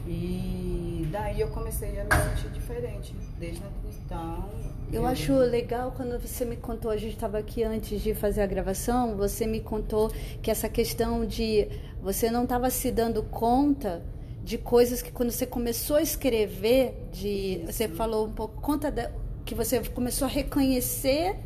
E 0.07 1.09
daí 1.11 1.41
eu 1.41 1.49
comecei 1.49 2.01
a 2.01 2.05
me 2.05 2.37
sentir 2.37 2.51
diferente. 2.51 3.15
Desde 3.39 3.63
então. 4.05 4.49
Eu 4.93 5.07
acho 5.07 5.33
legal 5.35 5.93
quando 5.97 6.21
você 6.21 6.45
me 6.45 6.57
contou, 6.57 6.91
a 6.91 6.97
gente 6.97 7.15
estava 7.15 7.39
aqui 7.39 7.65
antes 7.65 8.03
de 8.03 8.15
fazer 8.15 8.43
a 8.43 8.47
gravação, 8.47 9.17
você 9.17 9.47
me 9.47 9.61
contou 9.61 10.11
que 10.43 10.51
essa 10.51 10.69
questão 10.69 11.25
de 11.25 11.69
você 12.03 12.31
não 12.31 12.45
estava 12.45 12.69
se 12.69 12.91
dando 12.91 13.23
conta 13.23 14.03
de 14.45 14.59
coisas 14.59 15.01
que 15.01 15.11
quando 15.11 15.31
você 15.31 15.47
começou 15.47 15.97
a 15.97 16.03
escrever, 16.03 16.95
de 17.13 17.63
Isso. 17.63 17.73
você 17.73 17.89
falou 17.89 18.27
um 18.27 18.33
pouco 18.33 18.61
conta 18.61 18.91
da, 18.91 19.11
que 19.45 19.55
você 19.55 19.81
começou 19.81 20.27
a 20.27 20.31
reconhecer 20.31 21.37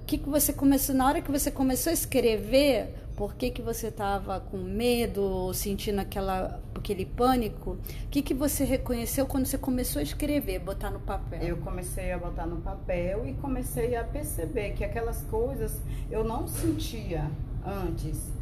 o 0.00 0.04
que, 0.06 0.16
que 0.18 0.28
você 0.28 0.52
começou 0.52 0.94
na 0.94 1.06
hora 1.06 1.20
que 1.20 1.30
você 1.30 1.50
começou 1.50 1.90
a 1.90 1.92
escrever, 1.94 2.94
por 3.20 3.34
que, 3.34 3.50
que 3.50 3.60
você 3.60 3.88
estava 3.88 4.40
com 4.40 4.56
medo, 4.56 5.52
sentindo 5.52 5.98
aquela 6.00 6.58
aquele 6.74 7.04
pânico, 7.04 7.72
o 7.72 8.08
que, 8.10 8.22
que 8.22 8.32
você 8.32 8.64
reconheceu 8.64 9.26
quando 9.26 9.44
você 9.44 9.58
começou 9.58 10.00
a 10.00 10.02
escrever, 10.02 10.58
botar 10.60 10.88
no 10.88 11.00
papel? 11.00 11.42
Eu 11.42 11.58
comecei 11.58 12.12
a 12.12 12.16
botar 12.16 12.46
no 12.46 12.62
papel 12.62 13.28
e 13.28 13.34
comecei 13.34 13.94
a 13.94 14.02
perceber 14.02 14.70
que 14.70 14.82
aquelas 14.82 15.20
coisas 15.24 15.78
eu 16.10 16.24
não 16.24 16.48
sentia 16.48 17.30
antes. 17.62 18.32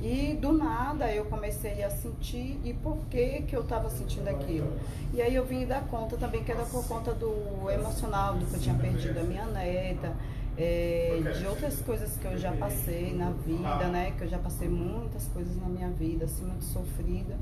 E 0.00 0.38
do 0.40 0.52
nada 0.52 1.12
eu 1.12 1.24
comecei 1.24 1.82
a 1.82 1.90
sentir 1.90 2.60
e 2.62 2.72
por 2.72 2.96
que 3.10 3.42
que 3.42 3.56
eu 3.56 3.62
estava 3.62 3.90
sentindo 3.90 4.28
aquilo. 4.28 4.72
E 5.12 5.20
aí 5.20 5.34
eu 5.34 5.44
vim 5.44 5.66
dar 5.66 5.82
conta 5.88 6.16
também 6.16 6.44
que 6.44 6.52
era 6.52 6.64
por 6.66 6.86
conta 6.86 7.12
do 7.12 7.68
emocional, 7.68 8.34
do 8.34 8.46
que 8.46 8.54
eu 8.54 8.60
tinha 8.60 8.76
perdido 8.76 9.18
a 9.18 9.24
minha 9.24 9.46
neta, 9.46 10.14
é, 10.58 11.20
de 11.38 11.46
outras 11.46 11.80
coisas 11.80 12.16
que 12.16 12.26
eu 12.26 12.36
já 12.36 12.50
passei 12.52 13.14
na 13.14 13.30
vida, 13.30 13.88
né? 13.88 14.12
Que 14.18 14.24
eu 14.24 14.28
já 14.28 14.38
passei 14.38 14.68
muitas 14.68 15.28
coisas 15.28 15.56
na 15.56 15.68
minha 15.68 15.88
vida, 15.90 16.24
assim, 16.24 16.44
muito 16.44 16.64
sofrida. 16.64 17.36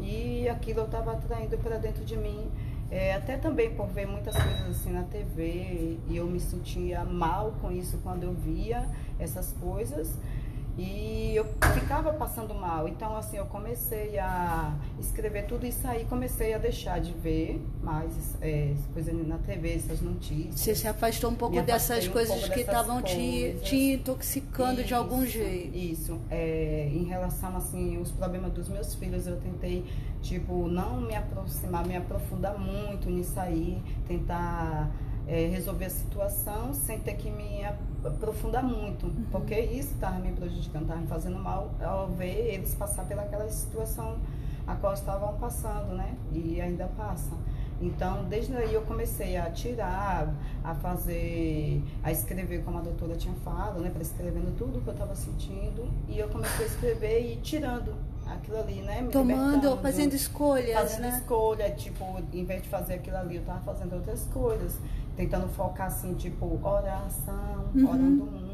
E 0.00 0.48
aquilo 0.48 0.80
eu 0.80 0.84
estava 0.86 1.12
atraindo 1.12 1.56
para 1.58 1.78
dentro 1.78 2.04
de 2.04 2.16
mim. 2.16 2.50
É, 2.90 3.14
até 3.14 3.36
também 3.36 3.74
por 3.74 3.88
ver 3.88 4.06
muitas 4.06 4.34
coisas 4.34 4.68
assim 4.68 4.92
na 4.92 5.02
TV 5.02 5.98
e 6.08 6.16
eu 6.16 6.24
me 6.26 6.38
sentia 6.38 7.04
mal 7.04 7.52
com 7.60 7.72
isso 7.72 7.98
quando 8.00 8.22
eu 8.22 8.32
via 8.32 8.86
essas 9.18 9.52
coisas 9.60 10.16
e 10.78 11.34
eu 11.34 11.44
ficava 11.74 12.12
passando 12.12 12.54
mal. 12.54 12.86
Então, 12.86 13.16
assim, 13.16 13.38
eu 13.38 13.46
comecei 13.46 14.18
a 14.18 14.74
escrever 15.00 15.46
tudo 15.46 15.64
isso 15.66 15.86
aí, 15.88 16.04
comecei 16.04 16.52
a 16.52 16.58
deixar 16.58 17.00
de 17.00 17.12
ver 17.12 17.64
mais 17.82 18.36
é, 18.42 18.74
coisas 18.92 19.26
na 19.26 19.38
TV, 19.38 19.74
essas 19.74 20.02
notícias. 20.02 20.60
Você 20.60 20.74
se 20.74 20.86
afastou 20.86 21.30
um 21.30 21.34
pouco 21.34 21.60
dessas 21.62 22.06
um 22.06 22.12
coisas 22.12 22.38
pouco 22.40 22.52
que 22.52 22.60
estavam 22.60 23.00
te, 23.00 23.56
te 23.62 23.94
intoxicando 23.94 24.84
de 24.84 24.92
algum 24.92 25.22
Isso, 25.22 25.32
jeito. 25.32 25.76
Isso. 25.76 26.20
É, 26.30 26.90
em 26.92 27.04
relação, 27.04 27.56
assim, 27.56 27.98
os 27.98 28.10
problemas 28.10 28.52
dos 28.52 28.68
meus 28.68 28.94
filhos, 28.94 29.26
eu 29.26 29.40
tentei, 29.40 29.84
tipo, 30.20 30.68
não 30.68 31.00
me 31.00 31.14
aproximar, 31.14 31.86
me 31.86 31.96
aprofundar 31.96 32.58
muito 32.58 33.08
nisso 33.08 33.38
aí, 33.40 33.82
tentar 34.06 34.90
é, 35.26 35.46
resolver 35.46 35.86
a 35.86 35.90
situação 35.90 36.72
sem 36.72 36.98
ter 37.00 37.14
que 37.14 37.30
me 37.30 37.64
ap- 37.64 37.78
aprofundar 38.04 38.62
muito, 38.62 39.06
Uhum. 39.06 39.24
porque 39.32 39.58
isso 39.58 39.94
estava 39.94 40.18
me 40.18 40.32
prejudicando, 40.32 40.82
estava 40.82 41.00
me 41.00 41.06
fazendo 41.08 41.38
mal 41.38 41.70
ao 41.82 42.08
ver 42.08 42.54
eles 42.54 42.74
passar 42.74 43.04
pelaquela 43.04 43.48
situação 43.48 44.16
a 44.66 44.74
qual 44.76 44.94
estavam 44.94 45.34
passando, 45.34 45.94
né? 45.94 46.14
E 46.32 46.60
ainda 46.60 46.86
passa. 46.96 47.30
Então, 47.80 48.24
desde 48.24 48.56
aí 48.56 48.72
eu 48.72 48.82
comecei 48.82 49.36
a 49.36 49.50
tirar, 49.50 50.32
a 50.64 50.74
fazer, 50.76 51.82
a 52.02 52.10
escrever 52.10 52.64
como 52.64 52.78
a 52.78 52.80
doutora 52.80 53.14
tinha 53.16 53.34
falado, 53.44 53.80
né? 53.80 53.90
Para 53.90 54.02
escrevendo 54.02 54.56
tudo 54.56 54.80
que 54.80 54.88
eu 54.88 54.92
estava 54.94 55.14
sentindo. 55.14 55.86
E 56.08 56.18
eu 56.18 56.26
comecei 56.28 56.64
a 56.64 56.68
escrever 56.68 57.32
e 57.32 57.36
tirando 57.36 57.94
aquilo 58.26 58.58
ali, 58.58 58.80
né? 58.80 59.02
Me 59.02 59.08
Tomando, 59.10 59.76
fazendo 59.76 60.14
escolhas, 60.14 60.72
fazendo 60.74 61.02
né? 61.02 61.18
escolha, 61.20 61.70
tipo, 61.72 62.04
em 62.32 62.44
vez 62.44 62.62
de 62.62 62.68
fazer 62.68 62.94
aquilo 62.94 63.16
ali, 63.18 63.36
eu 63.36 63.44
tava 63.44 63.60
fazendo 63.60 63.94
outras 63.94 64.24
coisas, 64.32 64.78
tentando 65.16 65.48
focar 65.48 65.86
assim, 65.86 66.14
tipo, 66.14 66.60
oração, 66.62 67.64
Uhum. 67.74 67.88
orando 67.88 68.24
muito, 68.24 68.45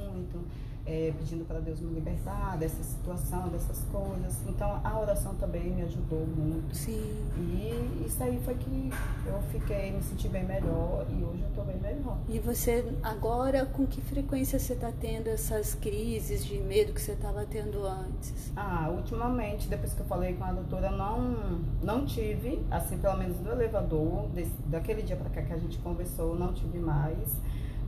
é, 0.85 1.13
pedindo 1.19 1.45
para 1.45 1.61
Deus 1.61 1.81
me 1.81 1.93
libertar 1.95 2.57
dessa 2.59 2.83
situação, 2.83 3.49
dessas 3.49 3.85
coisas. 3.93 4.37
Então 4.49 4.81
a 4.83 4.99
oração 4.99 5.35
também 5.37 5.71
me 5.71 5.83
ajudou 5.83 6.27
muito. 6.27 6.75
Sim. 6.75 7.23
E 7.39 8.05
isso 8.07 8.23
aí 8.23 8.41
foi 8.45 8.55
que 8.55 8.91
eu 9.27 9.41
fiquei, 9.51 9.93
me 9.93 10.03
senti 10.03 10.29
bem 10.29 10.45
melhor 10.45 11.07
e 11.11 11.23
hoje 11.23 11.43
eu 11.43 11.51
tô 11.55 11.63
bem 11.63 11.79
melhor. 11.79 12.19
E 12.29 12.39
você 12.39 12.85
agora, 13.03 13.65
com 13.67 13.87
que 13.87 14.01
frequência 14.01 14.59
você 14.59 14.73
está 14.73 14.91
tendo 15.01 15.29
essas 15.29 15.75
crises 15.75 16.45
de 16.45 16.59
medo 16.59 16.93
que 16.93 17.01
você 17.01 17.13
estava 17.13 17.45
tendo 17.47 17.87
antes? 17.87 18.51
Ah, 18.57 18.91
ultimamente, 18.91 19.69
depois 19.69 19.93
que 19.93 20.01
eu 20.01 20.07
falei 20.07 20.35
com 20.35 20.45
a 20.45 20.53
doutora, 20.53 20.91
não, 20.91 21.61
não 21.83 22.05
tive, 22.05 22.61
assim, 22.71 22.99
pelo 22.99 23.17
menos 23.17 23.39
no 23.41 23.53
elevador, 23.53 24.27
desse- 24.35 24.53
daquele 24.67 25.03
dia 25.03 25.17
pra 25.17 25.31
cá 25.31 25.43
que 25.43 25.53
a 25.53 25.59
gente 25.59 25.79
conversou, 25.79 26.35
não 26.35 26.53
tive 26.53 26.79
mais. 26.79 27.17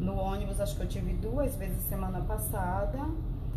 No 0.00 0.16
ônibus, 0.16 0.60
acho 0.60 0.76
que 0.76 0.82
eu 0.82 0.88
tive 0.88 1.12
duas 1.14 1.54
vezes 1.56 1.82
semana 1.84 2.20
passada. 2.20 2.98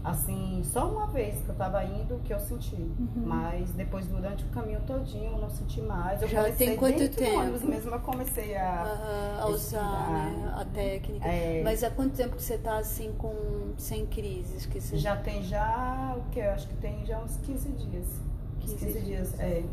Assim, 0.03 0.61
só 0.63 0.87
uma 0.89 1.07
vez 1.07 1.41
que 1.41 1.49
eu 1.49 1.55
tava 1.55 1.83
indo 1.83 2.21
que 2.23 2.31
eu 2.33 2.39
senti. 2.39 2.75
Uhum. 2.75 3.09
Mas 3.25 3.71
depois, 3.71 4.07
durante 4.07 4.45
o 4.45 4.47
caminho 4.49 4.79
todinho, 4.87 5.33
eu 5.33 5.37
não 5.37 5.49
senti 5.49 5.81
mais. 5.81 6.21
Eu 6.21 6.29
Já 6.29 6.43
comecei 6.43 6.67
tem 6.67 6.77
quanto 6.77 7.09
tempo? 7.09 7.39
ônibus 7.39 7.63
mesmo, 7.63 7.91
eu 7.91 7.99
comecei 7.99 8.55
a... 8.55 8.83
Ah, 8.83 9.41
a 9.41 9.47
usar 9.47 10.09
né, 10.09 10.53
a 10.55 10.63
técnica. 10.63 11.27
É. 11.27 11.61
Mas 11.61 11.83
há 11.83 11.89
quanto 11.89 12.15
tempo 12.15 12.37
que 12.37 12.43
você 12.43 12.53
está 12.53 12.77
assim 12.77 13.11
com 13.17 13.73
sem 13.77 14.05
crises? 14.05 14.65
Que 14.65 14.79
você... 14.79 14.95
Já 14.95 15.17
tem 15.17 15.43
já, 15.43 16.15
o 16.15 16.29
que? 16.29 16.39
Eu 16.39 16.51
acho 16.51 16.67
que 16.69 16.75
tem 16.75 17.05
já 17.05 17.19
uns 17.19 17.35
15 17.37 17.69
dias. 17.71 18.07
Uns 18.63 18.73
15 18.73 18.75
15, 18.77 18.99
dias. 19.01 19.05
dias, 19.05 19.39
é. 19.39 19.63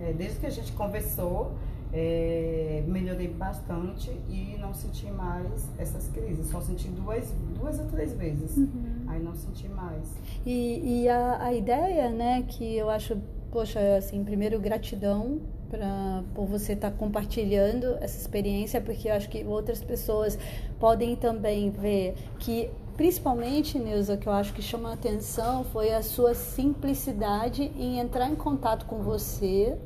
É, 0.00 0.12
Desde 0.12 0.38
que 0.40 0.46
a 0.46 0.50
gente 0.50 0.72
conversou, 0.72 1.52
é, 1.92 2.82
melhorei 2.86 3.28
bastante 3.28 4.10
e 4.28 4.56
não 4.58 4.74
senti 4.74 5.06
mais 5.10 5.68
essas 5.78 6.08
crises. 6.08 6.50
Só 6.50 6.60
senti 6.60 6.88
duas, 6.88 7.32
duas 7.58 7.78
ou 7.78 7.86
três 7.86 8.12
vezes. 8.12 8.56
Uhum. 8.56 9.04
Aí 9.06 9.22
não 9.22 9.34
senti 9.34 9.68
mais. 9.68 10.04
E, 10.44 11.02
e 11.02 11.08
a, 11.08 11.44
a 11.44 11.54
ideia, 11.54 12.10
né, 12.10 12.44
que 12.46 12.76
eu 12.76 12.90
acho, 12.90 13.16
poxa, 13.50 13.80
assim, 13.96 14.22
primeiro 14.24 14.60
gratidão 14.60 15.40
pra, 15.70 16.22
por 16.34 16.46
você 16.46 16.72
estar 16.72 16.90
compartilhando 16.92 17.96
essa 18.00 18.18
experiência, 18.18 18.80
porque 18.80 19.08
eu 19.08 19.14
acho 19.14 19.28
que 19.28 19.44
outras 19.44 19.82
pessoas 19.82 20.38
podem 20.78 21.16
também 21.16 21.70
ver 21.70 22.14
que 22.38 22.70
principalmente, 22.96 23.78
Neuza, 23.78 24.16
que 24.16 24.26
eu 24.26 24.32
acho 24.32 24.52
que 24.52 24.60
chama 24.60 24.90
a 24.90 24.94
atenção 24.94 25.62
foi 25.62 25.94
a 25.94 26.02
sua 26.02 26.34
simplicidade 26.34 27.70
em 27.78 28.00
entrar 28.00 28.28
em 28.28 28.34
contato 28.34 28.86
com 28.86 28.98
você, 28.98 29.78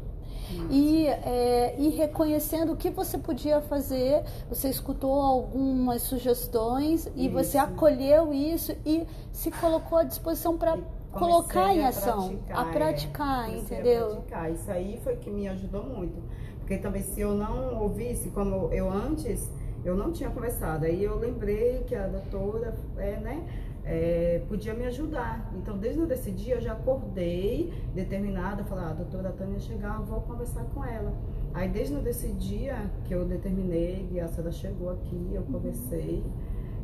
e, 0.70 1.06
é, 1.06 1.74
e 1.78 1.88
reconhecendo 1.90 2.72
o 2.72 2.76
que 2.76 2.90
você 2.90 3.18
podia 3.18 3.60
fazer, 3.60 4.22
você 4.48 4.68
escutou 4.68 5.20
algumas 5.20 6.02
sugestões 6.02 7.06
e 7.14 7.26
isso. 7.26 7.34
você 7.34 7.58
acolheu 7.58 8.32
isso 8.32 8.74
e 8.84 9.06
se 9.30 9.50
colocou 9.50 9.98
à 9.98 10.04
disposição 10.04 10.56
para 10.56 10.78
colocar 11.10 11.74
em 11.74 11.84
ação, 11.84 12.28
praticar, 12.28 12.58
a 12.58 12.72
praticar, 12.72 13.50
é, 13.50 13.58
entendeu? 13.58 14.04
A 14.04 14.10
praticar. 14.14 14.52
Isso 14.52 14.70
aí 14.70 15.00
foi 15.02 15.16
que 15.16 15.30
me 15.30 15.48
ajudou 15.48 15.84
muito. 15.84 16.22
Porque 16.58 16.78
talvez 16.78 17.06
se 17.06 17.20
eu 17.20 17.34
não 17.34 17.82
ouvisse, 17.82 18.30
como 18.30 18.72
eu 18.72 18.90
antes, 18.90 19.50
eu 19.84 19.96
não 19.96 20.12
tinha 20.12 20.30
conversado. 20.30 20.86
Aí 20.86 21.02
eu 21.02 21.18
lembrei 21.18 21.82
que 21.86 21.94
a 21.94 22.06
doutora, 22.06 22.74
é, 22.96 23.16
né? 23.18 23.44
É, 23.84 24.42
podia 24.48 24.74
me 24.74 24.84
ajudar. 24.86 25.52
Então, 25.56 25.76
desde 25.76 26.00
esse 26.12 26.30
dia, 26.30 26.56
eu 26.56 26.60
já 26.60 26.72
acordei 26.72 27.72
determinada, 27.94 28.64
falei, 28.64 28.84
ah, 28.84 28.90
a 28.90 28.94
doutora 28.94 29.30
Tânia 29.32 29.58
chegar, 29.58 29.98
eu 29.98 30.04
vou 30.04 30.20
conversar 30.20 30.64
com 30.74 30.84
ela. 30.84 31.12
Aí, 31.52 31.68
desde 31.68 31.94
esse 32.08 32.28
dia 32.32 32.90
que 33.04 33.14
eu 33.14 33.24
determinei, 33.24 34.08
e 34.10 34.20
a 34.20 34.28
senhora 34.28 34.52
chegou 34.52 34.90
aqui, 34.90 35.30
eu 35.32 35.42
conversei, 35.42 36.24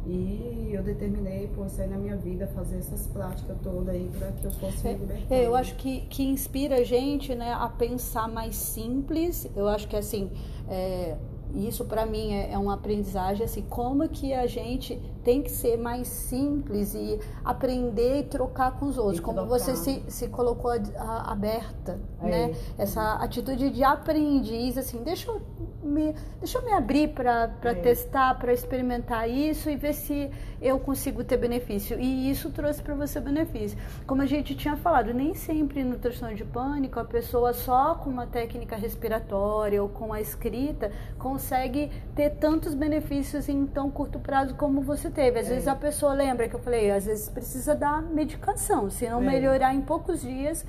e 0.07 0.71
eu 0.73 0.83
determinei, 0.83 1.49
por 1.49 1.67
aí 1.79 1.87
na 1.87 1.99
minha 1.99 2.17
vida, 2.17 2.47
fazer 2.49 2.79
essas 2.79 3.07
práticas 3.07 3.57
todas 3.63 3.89
aí 3.89 4.11
para 4.19 4.33
que 4.33 4.45
eu 4.45 4.51
fosse 4.53 4.87
me 4.87 4.95
libertar. 4.95 5.35
É, 5.35 5.47
eu 5.47 5.55
acho 5.55 5.75
que, 5.77 6.01
que 6.03 6.25
inspira 6.25 6.77
a 6.77 6.85
gente 6.85 7.35
né, 7.35 7.53
a 7.53 7.69
pensar 7.69 8.27
mais 8.27 8.57
simples. 8.57 9.47
Eu 9.55 9.69
acho 9.69 9.87
que, 9.87 9.97
assim, 9.97 10.31
é, 10.67 11.17
isso 11.55 11.85
para 11.85 12.07
mim 12.07 12.33
é, 12.33 12.53
é 12.53 12.59
uma 12.59 12.75
aprendizagem, 12.75 13.45
assim, 13.45 13.63
como 13.63 14.09
que 14.09 14.33
a 14.33 14.47
gente 14.47 15.01
tem 15.29 15.43
que 15.43 15.51
ser 15.51 15.77
mais 15.77 16.09
simples 16.09 16.95
e 16.95 17.21
aprender 17.45 18.21
e 18.21 18.23
trocar 18.23 18.79
com 18.79 18.87
os 18.87 18.97
outros. 18.97 19.21
Como 19.21 19.45
você 19.45 19.77
se, 19.77 20.03
se 20.09 20.27
colocou 20.29 20.71
a, 20.71 21.31
aberta, 21.31 22.01
é. 22.23 22.31
né? 22.31 22.55
Essa 22.79 23.17
atitude 23.17 23.69
de 23.69 23.85
aprendiz, 23.85 24.79
assim, 24.79 25.03
deixa 25.03 25.31
eu 25.31 25.43
me, 25.83 26.15
deixa 26.39 26.57
eu 26.57 26.65
me 26.65 26.73
abrir 26.73 27.09
para 27.09 27.53
é. 27.63 27.75
testar, 27.75 28.39
para 28.39 28.55
experimentar 28.55 29.29
isso 29.29 29.69
e 29.69 29.77
ver 29.77 29.93
se 29.93 30.31
eu 30.63 30.81
consigo 30.81 31.23
ter 31.23 31.37
benefício. 31.37 32.01
E 32.01 32.31
isso 32.31 32.51
trouxe 32.51 32.83
para 32.83 32.95
você 32.95 33.21
benefício. 33.21 33.79
Como 34.07 34.23
a 34.23 34.27
gente 34.27 34.55
tinha 34.55 34.77
falado, 34.77 35.13
nem 35.13 35.35
sempre 35.35 35.85
no 35.85 35.99
transtorno 35.99 36.35
de 36.35 36.45
pânico 36.45 36.99
a 36.99 37.05
pessoa 37.05 37.53
só 37.53 37.97
com 37.97 38.09
uma 38.09 38.27
técnica 38.27 38.77
respiratória 38.77 39.83
ou 39.83 39.91
com 39.91 40.11
a 40.11 40.23
escrita 40.23 40.91
consegue 41.19 41.91
ter 42.15 42.31
tantos 42.31 42.73
benefícios 42.73 43.47
em 43.47 43.67
tão 43.67 43.91
curto 43.91 44.19
prazo 44.19 44.55
como 44.55 44.81
você 44.81 45.11
teve. 45.19 45.41
Às 45.41 45.47
é. 45.47 45.51
vezes 45.51 45.67
a 45.67 45.75
pessoa 45.75 46.13
lembra 46.13 46.49
que 46.49 46.55
eu 46.55 46.61
falei, 46.61 46.93
às 46.93 47.07
vezes 47.07 47.29
precisa 47.29 47.75
dar 47.75 48.01
medicação. 48.01 48.89
Se 48.89 49.09
não 49.09 49.21
é. 49.21 49.27
melhorar 49.27 49.75
em 49.75 49.81
poucos 49.81 50.21
dias, 50.21 50.65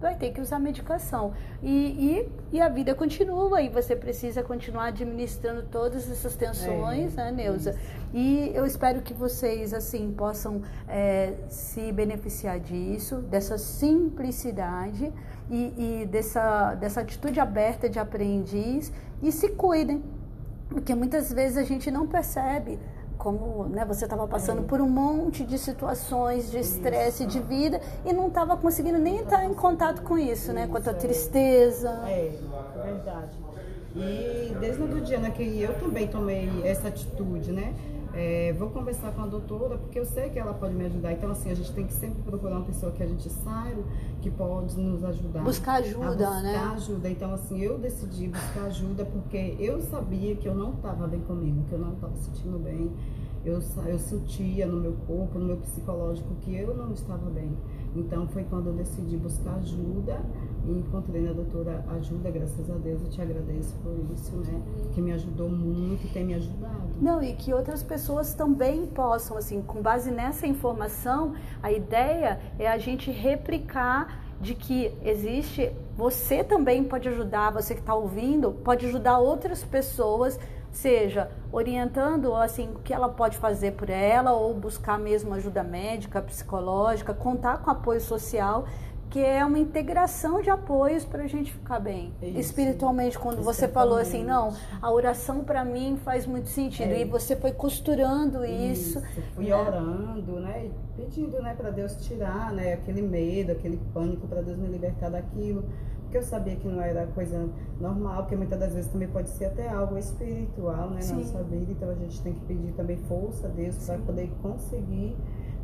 vai 0.00 0.16
ter 0.16 0.32
que 0.32 0.40
usar 0.40 0.58
medicação. 0.58 1.32
E, 1.62 2.26
e, 2.50 2.56
e, 2.56 2.60
a 2.60 2.68
vida 2.68 2.92
continua 2.92 3.62
e 3.62 3.68
você 3.68 3.94
precisa 3.94 4.42
continuar 4.42 4.86
administrando 4.86 5.62
todas 5.70 6.10
essas 6.10 6.34
tensões, 6.34 7.16
é, 7.16 7.30
né, 7.30 7.30
Neuza? 7.30 7.70
Isso. 7.70 7.78
E 8.12 8.50
eu 8.52 8.66
espero 8.66 9.00
que 9.00 9.14
vocês, 9.14 9.72
assim, 9.72 10.12
possam 10.12 10.62
é, 10.88 11.34
se 11.48 11.92
beneficiar 11.92 12.58
disso, 12.58 13.18
dessa 13.18 13.56
simplicidade 13.56 15.12
e, 15.48 16.02
e 16.02 16.06
dessa, 16.06 16.74
dessa 16.74 17.00
atitude 17.02 17.38
aberta 17.38 17.88
de 17.88 18.00
aprendiz 18.00 18.92
e 19.22 19.30
se 19.30 19.50
cuidem. 19.50 20.02
Porque 20.68 20.94
muitas 20.94 21.32
vezes 21.32 21.58
a 21.58 21.62
gente 21.62 21.90
não 21.90 22.06
percebe 22.06 22.78
como 23.22 23.68
né, 23.68 23.84
você 23.84 24.04
estava 24.04 24.26
passando 24.26 24.62
é. 24.62 24.64
por 24.64 24.80
um 24.80 24.88
monte 24.88 25.44
de 25.44 25.56
situações 25.56 26.50
de 26.50 26.58
estresse 26.58 27.24
de 27.24 27.38
vida 27.38 27.80
e 28.04 28.12
não 28.12 28.26
estava 28.26 28.56
conseguindo 28.56 28.98
nem 28.98 29.20
estar 29.20 29.44
em 29.44 29.54
contato 29.54 30.02
com 30.02 30.18
isso, 30.18 30.52
né? 30.52 30.66
Com 30.66 30.78
a 30.78 30.80
tua 30.80 30.92
é. 30.92 30.96
tristeza. 30.96 32.02
É, 32.08 32.32
verdade. 32.82 33.38
E 33.94 34.56
desde 34.58 34.82
o 34.82 35.00
dia 35.00 35.20
né, 35.20 35.30
que 35.30 35.62
eu 35.62 35.72
também 35.78 36.08
tomei 36.08 36.50
essa 36.64 36.88
atitude, 36.88 37.52
né? 37.52 37.72
É, 38.14 38.52
vou 38.58 38.68
conversar 38.68 39.12
com 39.12 39.22
a 39.22 39.26
doutora, 39.26 39.78
porque 39.78 39.98
eu 39.98 40.04
sei 40.04 40.28
que 40.28 40.38
ela 40.38 40.52
pode 40.52 40.74
me 40.74 40.84
ajudar. 40.84 41.12
Então, 41.12 41.30
assim, 41.30 41.50
a 41.50 41.54
gente 41.54 41.72
tem 41.72 41.86
que 41.86 41.94
sempre 41.94 42.22
procurar 42.22 42.56
uma 42.56 42.64
pessoa 42.64 42.92
que 42.92 43.02
a 43.02 43.06
gente 43.06 43.28
saiba, 43.30 43.82
que 44.20 44.30
pode 44.30 44.78
nos 44.78 45.02
ajudar. 45.02 45.42
Buscar 45.42 45.74
ajuda, 45.74 46.10
buscar 46.10 46.42
né? 46.42 46.52
Buscar 46.52 46.74
ajuda. 46.74 47.08
Então, 47.08 47.34
assim, 47.34 47.60
eu 47.60 47.78
decidi 47.78 48.28
buscar 48.28 48.64
ajuda 48.64 49.04
porque 49.06 49.56
eu 49.58 49.80
sabia 49.80 50.36
que 50.36 50.46
eu 50.46 50.54
não 50.54 50.74
estava 50.74 51.06
bem 51.06 51.20
comigo, 51.20 51.64
que 51.68 51.72
eu 51.72 51.78
não 51.78 51.94
estava 51.94 52.14
sentindo 52.16 52.58
bem. 52.58 52.90
Eu, 53.44 53.60
eu 53.86 53.98
sentia 53.98 54.66
no 54.66 54.78
meu 54.78 54.92
corpo, 55.06 55.38
no 55.38 55.46
meu 55.46 55.56
psicológico, 55.56 56.34
que 56.42 56.54
eu 56.54 56.76
não 56.76 56.92
estava 56.92 57.28
bem. 57.30 57.50
Então, 57.96 58.28
foi 58.28 58.44
quando 58.44 58.68
eu 58.68 58.74
decidi 58.74 59.16
buscar 59.16 59.54
ajuda 59.54 60.20
encontrei 60.68 61.22
na 61.22 61.32
doutora 61.32 61.84
ajuda, 61.96 62.30
graças 62.30 62.70
a 62.70 62.74
Deus, 62.74 63.02
eu 63.02 63.10
te 63.10 63.20
agradeço 63.20 63.74
por 63.82 63.94
isso, 64.14 64.36
né? 64.36 64.62
Que 64.94 65.00
me 65.00 65.12
ajudou 65.12 65.48
muito 65.48 66.06
e 66.06 66.10
tem 66.10 66.24
me 66.24 66.34
ajudado. 66.34 66.82
Não, 67.00 67.22
e 67.22 67.34
que 67.34 67.52
outras 67.52 67.82
pessoas 67.82 68.34
também 68.34 68.86
possam, 68.86 69.36
assim, 69.36 69.60
com 69.62 69.82
base 69.82 70.10
nessa 70.10 70.46
informação, 70.46 71.34
a 71.62 71.72
ideia 71.72 72.40
é 72.58 72.68
a 72.68 72.78
gente 72.78 73.10
replicar 73.10 74.22
de 74.40 74.54
que 74.54 74.92
existe, 75.02 75.72
você 75.96 76.42
também 76.42 76.82
pode 76.82 77.08
ajudar, 77.08 77.50
você 77.50 77.74
que 77.74 77.80
está 77.80 77.94
ouvindo, 77.94 78.52
pode 78.52 78.86
ajudar 78.86 79.18
outras 79.18 79.62
pessoas, 79.62 80.38
seja 80.72 81.30
orientando 81.52 82.34
assim 82.34 82.70
o 82.70 82.78
que 82.78 82.94
ela 82.94 83.08
pode 83.08 83.36
fazer 83.36 83.72
por 83.72 83.90
ela 83.90 84.32
ou 84.32 84.54
buscar 84.54 84.98
mesmo 84.98 85.34
ajuda 85.34 85.62
médica, 85.62 86.20
psicológica, 86.22 87.12
contar 87.12 87.58
com 87.58 87.70
apoio 87.70 88.00
social 88.00 88.66
que 89.12 89.20
é 89.20 89.44
uma 89.44 89.58
integração 89.58 90.40
de 90.40 90.48
apoios 90.48 91.04
para 91.04 91.24
a 91.24 91.26
gente 91.26 91.52
ficar 91.52 91.78
bem 91.78 92.14
Isso. 92.22 92.38
espiritualmente. 92.38 93.18
Quando 93.18 93.42
você 93.42 93.68
falou 93.68 93.98
assim, 93.98 94.24
não, 94.24 94.54
a 94.80 94.90
oração 94.90 95.44
para 95.44 95.62
mim 95.62 95.98
faz 96.02 96.26
muito 96.26 96.48
sentido 96.48 96.92
é. 96.92 97.02
e 97.02 97.04
você 97.04 97.36
foi 97.36 97.52
costurando 97.52 98.42
isso. 98.42 98.98
isso. 99.00 99.02
Fui 99.34 99.52
orando, 99.52 100.40
né, 100.40 100.70
pedindo, 100.96 101.42
né, 101.42 101.54
para 101.54 101.68
Deus 101.68 101.94
tirar, 101.96 102.52
né, 102.52 102.72
aquele 102.72 103.02
medo, 103.02 103.52
aquele 103.52 103.78
pânico, 103.92 104.26
para 104.26 104.40
Deus 104.40 104.56
me 104.56 104.68
libertar 104.68 105.10
daquilo. 105.10 105.62
Porque 106.04 106.16
eu 106.16 106.22
sabia 106.22 106.56
que 106.56 106.66
não 106.66 106.80
era 106.80 107.06
coisa 107.08 107.50
normal, 107.78 108.22
porque 108.22 108.36
muitas 108.36 108.58
das 108.58 108.72
vezes 108.72 108.90
também 108.90 109.08
pode 109.08 109.28
ser 109.28 109.44
até 109.44 109.68
algo 109.68 109.98
espiritual, 109.98 110.88
né, 110.88 111.00
na 111.04 111.16
nossa 111.16 111.42
vida. 111.42 111.70
Então 111.70 111.90
a 111.90 111.94
gente 111.96 112.18
tem 112.22 112.32
que 112.32 112.40
pedir 112.46 112.72
também 112.72 112.96
força 112.96 113.46
a 113.46 113.50
Deus 113.50 113.76
para 113.84 113.98
poder 113.98 114.32
conseguir 114.40 115.18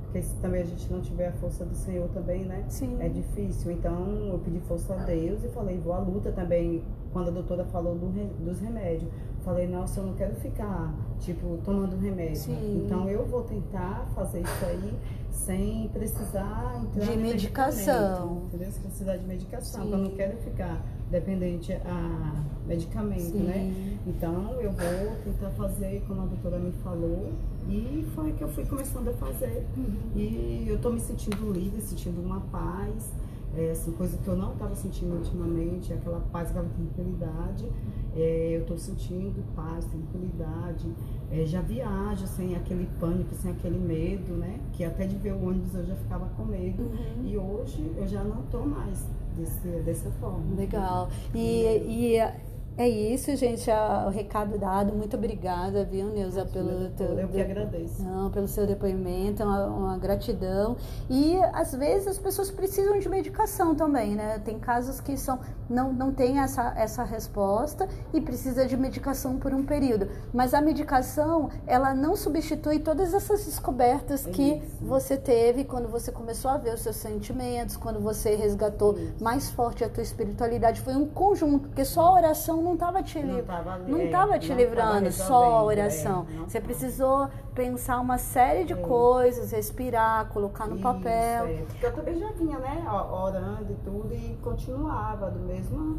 porque 0.08 0.22
se 0.22 0.34
também 0.36 0.62
a 0.62 0.64
gente 0.64 0.90
não 0.90 1.02
tiver 1.02 1.28
a 1.28 1.32
força 1.32 1.66
do 1.66 1.74
Senhor 1.74 2.08
também, 2.08 2.44
né? 2.46 2.64
Sim. 2.68 2.96
É 2.98 3.10
difícil. 3.10 3.70
Então 3.72 4.06
eu 4.32 4.38
pedi 4.38 4.58
força 4.60 4.94
a 4.94 5.04
Deus 5.04 5.44
e 5.44 5.48
falei, 5.48 5.78
vou 5.78 5.92
à 5.92 5.98
luta 5.98 6.32
também. 6.32 6.82
Quando 7.12 7.28
a 7.28 7.30
doutora 7.30 7.64
falou 7.66 7.94
do, 7.94 8.08
dos 8.42 8.60
remédios, 8.60 9.10
falei, 9.44 9.66
nossa, 9.66 10.00
eu 10.00 10.06
não 10.06 10.14
quero 10.14 10.34
ficar, 10.36 10.94
tipo, 11.20 11.58
tomando 11.62 11.96
remédio. 11.98 12.36
Sim. 12.36 12.84
Então 12.84 13.08
eu 13.08 13.26
vou 13.26 13.42
tentar 13.42 14.06
fazer 14.14 14.40
isso 14.40 14.64
aí 14.64 14.98
sem 15.30 15.88
precisar 15.88 16.80
entrar 16.82 17.04
de 17.04 17.16
medicação. 17.18 18.42
Entendeu? 18.46 18.72
Sem 18.72 18.82
precisar 18.82 19.16
de 19.16 19.26
medicação. 19.26 19.84
Sim. 19.84 19.92
Eu 19.92 19.98
não 19.98 20.10
quero 20.12 20.38
ficar 20.38 20.82
dependente 21.10 21.72
a 21.72 22.44
medicamento, 22.66 23.32
Sim. 23.32 23.44
né? 23.44 23.98
Então 24.06 24.52
eu 24.60 24.70
vou 24.70 25.16
tentar 25.24 25.50
fazer 25.50 26.04
como 26.06 26.22
a 26.22 26.26
doutora 26.26 26.58
me 26.58 26.72
falou 26.84 27.32
e 27.68 28.06
foi 28.14 28.32
que 28.32 28.42
eu 28.42 28.48
fui 28.48 28.64
começando 28.66 29.08
a 29.08 29.12
fazer. 29.14 29.66
Uhum. 29.76 29.94
E 30.14 30.66
eu 30.68 30.78
tô 30.78 30.90
me 30.90 31.00
sentindo 31.00 31.50
livre, 31.50 31.80
sentindo 31.80 32.20
uma 32.20 32.40
paz, 32.40 33.12
é, 33.56 33.70
assim, 33.70 33.92
coisa 33.92 34.16
que 34.18 34.28
eu 34.28 34.36
não 34.36 34.52
estava 34.52 34.74
sentindo 34.74 35.16
ultimamente, 35.16 35.92
aquela 35.92 36.20
paz, 36.32 36.50
aquela 36.50 36.68
tranquilidade. 36.68 37.66
É, 38.14 38.56
eu 38.56 38.62
estou 38.62 38.76
sentindo 38.76 39.42
paz, 39.54 39.84
tranquilidade. 39.86 40.86
É, 41.30 41.44
já 41.46 41.60
viajo 41.60 42.26
sem 42.26 42.54
aquele 42.56 42.88
pânico, 43.00 43.34
sem 43.34 43.50
aquele 43.50 43.78
medo, 43.78 44.34
né? 44.34 44.60
Que 44.72 44.84
até 44.84 45.06
de 45.06 45.16
ver 45.16 45.32
o 45.32 45.46
ônibus 45.46 45.74
eu 45.74 45.86
já 45.86 45.96
ficava 45.96 46.26
com 46.36 46.44
medo. 46.44 46.82
Uhum. 46.82 47.26
E 47.26 47.36
hoje 47.36 47.92
eu 47.96 48.06
já 48.06 48.22
não 48.22 48.40
estou 48.40 48.66
mais 48.66 49.06
desse, 49.38 49.68
dessa 49.84 50.10
forma. 50.20 50.56
Legal. 50.56 51.08
E, 51.34 52.16
e 52.16 52.47
é 52.78 52.88
isso, 52.88 53.34
gente. 53.34 53.68
O 54.06 54.08
recado 54.08 54.56
dado. 54.56 54.94
Muito 54.94 55.16
obrigada, 55.16 55.84
viu, 55.84 56.06
Neuza, 56.06 56.46
pelo 56.46 56.88
teu. 56.90 57.18
Eu 57.18 57.28
que 57.28 57.40
agradeço. 57.40 58.00
Não, 58.04 58.30
pelo 58.30 58.46
seu 58.46 58.68
depoimento, 58.68 59.42
uma, 59.42 59.66
uma, 59.66 59.98
gratidão. 59.98 60.76
E 61.10 61.36
às 61.52 61.74
vezes 61.74 62.06
as 62.06 62.18
pessoas 62.18 62.52
precisam 62.52 62.96
de 62.96 63.08
medicação 63.08 63.74
também, 63.74 64.14
né? 64.14 64.38
Tem 64.44 64.60
casos 64.60 65.00
que 65.00 65.16
são 65.16 65.40
não, 65.68 65.92
não 65.92 66.12
tem 66.12 66.38
essa, 66.38 66.72
essa 66.76 67.04
resposta 67.04 67.88
e 68.12 68.20
precisa 68.20 68.66
de 68.66 68.76
medicação 68.76 69.38
por 69.38 69.52
um 69.52 69.64
período. 69.64 70.08
Mas 70.32 70.54
a 70.54 70.60
medicação, 70.60 71.50
ela 71.66 71.94
não 71.94 72.16
substitui 72.16 72.78
todas 72.78 73.12
essas 73.12 73.44
descobertas 73.44 74.26
é 74.26 74.30
que 74.30 74.54
isso. 74.54 74.76
você 74.80 75.16
teve 75.16 75.64
quando 75.64 75.88
você 75.88 76.10
começou 76.10 76.50
a 76.50 76.56
ver 76.56 76.74
os 76.74 76.80
seus 76.80 76.96
sentimentos, 76.96 77.76
quando 77.76 78.00
você 78.00 78.34
resgatou 78.34 78.96
isso. 78.96 79.22
mais 79.22 79.50
forte 79.50 79.84
a 79.84 79.88
tua 79.88 80.02
espiritualidade. 80.02 80.80
Foi 80.80 80.94
um 80.94 81.06
conjunto, 81.06 81.68
porque 81.68 81.84
só 81.84 82.02
a 82.02 82.14
oração 82.14 82.62
não 82.68 82.74
estava 82.74 83.02
te, 83.02 83.18
li... 83.20 83.44
não 83.88 84.10
tava 84.10 84.38
te 84.38 84.50
não 84.50 84.56
livrando 84.56 85.10
só 85.12 85.44
a 85.58 85.62
oração. 85.62 86.26
é, 86.30 86.48
Você 86.48 86.60
precisou 86.60 87.28
pensar 87.54 87.98
uma 88.00 88.18
série 88.18 88.64
de 88.64 88.72
É. 88.74 88.76
coisas, 88.76 89.50
respirar, 89.52 90.26
colocar 90.28 90.66
no 90.66 90.74
Isso, 90.74 90.82
papel. 90.82 91.46
é. 91.46 91.64
Porque 91.66 91.86
eu 91.86 91.92
também 91.94 92.18
já 92.18 92.30
vinha, 92.32 92.58
né, 92.58 92.84
orando 93.10 93.72
e 93.72 93.76
tudo, 93.84 94.12
e 94.14 94.38
continuava 94.42 95.30
da 95.30 95.38
mesma 95.40 95.96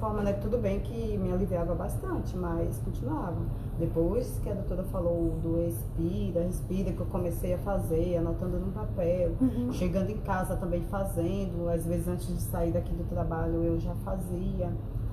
forma, 0.00 0.22
né? 0.22 0.32
Tudo 0.32 0.58
bem 0.58 0.80
que 0.80 1.16
me 1.16 1.32
aliviava 1.32 1.74
bastante, 1.76 2.36
mas 2.36 2.76
continuava. 2.84 3.36
Depois 3.78 4.38
que 4.42 4.50
a 4.50 4.54
doutora 4.54 4.82
falou 4.84 5.30
do 5.42 5.60
expira, 5.66 6.42
respira, 6.42 6.92
que 6.92 7.00
eu 7.00 7.06
comecei 7.06 7.54
a 7.54 7.58
fazer, 7.58 8.16
anotando 8.16 8.58
no 8.58 8.72
papel, 8.72 9.32
Uhum. 9.40 9.72
chegando 9.72 10.10
em 10.10 10.18
casa 10.18 10.56
também 10.56 10.82
fazendo, 10.90 11.68
às 11.68 11.86
vezes 11.86 12.08
antes 12.08 12.26
de 12.26 12.40
sair 12.42 12.72
daqui 12.72 12.92
do 12.94 13.04
trabalho 13.04 13.62
eu 13.62 13.78
já 13.78 13.94
fazia. 14.04 14.72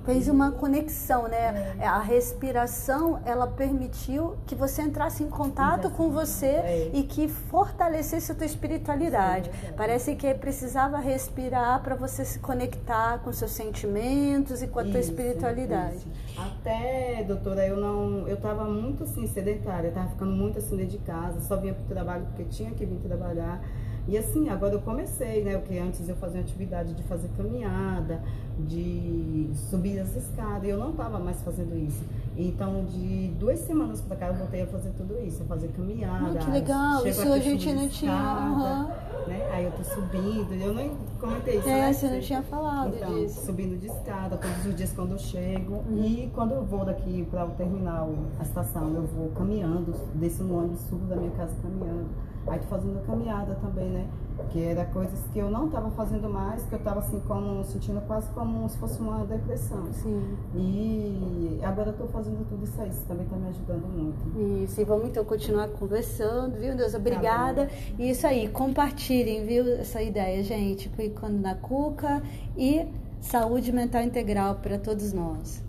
Fez 0.09 0.27
uma 0.27 0.51
conexão, 0.51 1.27
né? 1.27 1.75
A 1.79 1.99
respiração, 1.99 3.19
ela 3.25 3.45
permitiu 3.45 4.35
que 4.47 4.55
você 4.55 4.81
entrasse 4.81 5.21
em 5.23 5.29
contato 5.29 5.91
com 5.91 6.09
você 6.09 6.47
É. 6.47 6.89
e 6.93 7.03
que 7.03 7.27
fortalecesse 7.27 8.31
a 8.31 8.35
tua 8.35 8.47
espiritualidade. 8.47 9.51
Sim, 9.51 9.67
é. 9.67 9.71
Parece 9.73 10.15
que 10.15 10.33
precisava 10.33 10.97
respirar 10.97 11.81
para 11.83 11.93
você 11.95 12.25
se 12.25 12.39
conectar 12.39 13.19
com 13.19 13.31
seus 13.31 13.51
sentimentos 13.51 14.63
e 14.63 14.67
com 14.67 14.79
a 14.79 14.83
tua 14.83 14.99
Isso, 14.99 15.11
espiritualidade. 15.11 15.97
isso. 15.97 16.07
Até, 16.39 17.23
doutora, 17.23 17.67
eu 17.67 17.77
não. 17.77 18.27
Eu 18.27 18.37
tava 18.37 18.63
muito 18.65 19.03
assim, 19.03 19.27
sedentária, 19.27 19.91
tava 19.91 20.09
ficando 20.09 20.31
muito 20.31 20.57
assim 20.57 20.75
dentro 20.75 20.97
de 20.97 21.05
casa, 21.05 21.39
só 21.41 21.55
vinha 21.57 21.73
pro 21.75 21.83
trabalho 21.85 22.25
porque 22.25 22.45
tinha 22.45 22.71
que 22.71 22.83
vir 22.85 22.97
trabalhar. 22.97 23.61
E 24.09 24.17
assim, 24.17 24.49
agora 24.49 24.73
eu 24.73 24.81
comecei, 24.81 25.43
né? 25.43 25.55
Porque 25.59 25.77
antes 25.77 26.09
eu 26.09 26.15
fazia 26.15 26.41
atividade 26.41 26.95
de 26.95 27.03
fazer 27.03 27.29
caminhada, 27.37 28.19
de 28.57 29.51
subir 29.69 29.99
as 29.99 30.15
escadas, 30.15 30.63
e 30.63 30.69
eu 30.69 30.77
não 30.79 30.93
tava 30.93 31.19
mais 31.19 31.39
fazendo 31.43 31.77
isso. 31.77 32.03
Então, 32.35 32.85
de 32.85 33.27
duas 33.39 33.59
semanas 33.59 34.01
pra 34.01 34.15
cá, 34.15 34.27
eu 34.29 34.33
voltei 34.33 34.63
a 34.63 34.67
fazer 34.67 34.89
tudo 34.97 35.15
isso, 35.23 35.43
a 35.43 35.45
fazer 35.45 35.67
caminhada. 35.69 36.39
Ah, 36.39 36.43
que 36.43 36.49
legal, 36.51 37.05
isso 37.07 37.21
aqui 37.21 37.31
a 37.33 37.39
gente 37.39 37.71
não 37.71 37.87
tinha, 37.87 38.11
escada, 38.11 38.39
aham. 38.41 38.87
né? 39.27 39.49
Aí 39.51 39.65
eu 39.65 39.71
tô 39.73 39.83
subindo, 39.83 40.53
eu 40.53 40.73
nem 40.73 40.91
comentei 41.19 41.59
isso, 41.59 41.69
É, 41.69 41.81
né? 41.81 41.93
você 41.93 42.07
não 42.07 42.19
tinha 42.19 42.41
falado 42.41 42.95
Então, 42.95 43.13
disso. 43.13 43.45
subindo 43.45 43.77
de 43.79 43.87
escada 43.87 44.37
todos 44.37 44.65
os 44.65 44.75
dias 44.75 44.91
quando 44.93 45.11
eu 45.11 45.19
chego. 45.19 45.83
Uhum. 45.87 46.03
E 46.03 46.31
quando 46.33 46.53
eu 46.53 46.63
vou 46.63 46.83
daqui 46.83 47.27
para 47.29 47.45
o 47.45 47.51
terminal, 47.51 48.09
a 48.39 48.41
estação, 48.43 48.87
eu 48.95 49.03
vou 49.03 49.29
caminhando, 49.35 49.93
desço 50.15 50.43
no 50.43 50.57
ônibus, 50.57 50.79
subo 50.89 51.05
da 51.05 51.15
minha 51.15 51.31
casa 51.31 51.53
caminhando. 51.61 52.07
Aí 52.47 52.59
tô 52.59 52.67
fazendo 52.67 53.05
caminhada 53.05 53.55
também, 53.55 53.89
né? 53.89 54.07
Que 54.49 54.63
era 54.63 54.85
coisas 54.85 55.19
que 55.33 55.39
eu 55.39 55.51
não 55.51 55.67
estava 55.67 55.91
fazendo 55.91 56.29
mais, 56.29 56.63
que 56.63 56.73
eu 56.73 56.79
estava 56.79 56.99
assim, 56.99 57.19
como, 57.27 57.63
sentindo 57.65 58.01
quase 58.07 58.29
como 58.29 58.67
se 58.69 58.77
fosse 58.77 58.99
uma 58.99 59.25
depressão. 59.25 59.85
Sim. 59.91 60.37
E 60.55 61.59
agora 61.61 61.89
eu 61.89 61.97
tô 61.97 62.07
fazendo 62.07 62.47
tudo 62.47 62.63
isso 62.63 62.81
aí, 62.81 62.89
isso 62.89 63.03
também 63.05 63.27
tá 63.27 63.35
me 63.35 63.49
ajudando 63.49 63.85
muito. 63.87 64.63
Isso, 64.63 64.79
e 64.79 64.83
vamos 64.83 65.09
então 65.09 65.23
continuar 65.25 65.67
conversando, 65.69 66.57
viu, 66.57 66.75
Deus? 66.75 66.93
Obrigada. 66.93 67.69
E 67.97 68.09
isso 68.09 68.25
aí, 68.25 68.47
compartilhem, 68.47 69.45
viu, 69.45 69.67
essa 69.73 70.01
ideia, 70.01 70.41
gente. 70.43 70.89
Ficando 70.89 71.39
na 71.39 71.55
Cuca 71.55 72.23
e 72.57 72.87
saúde 73.19 73.71
mental 73.71 74.01
integral 74.01 74.55
para 74.55 74.79
todos 74.79 75.13
nós. 75.13 75.68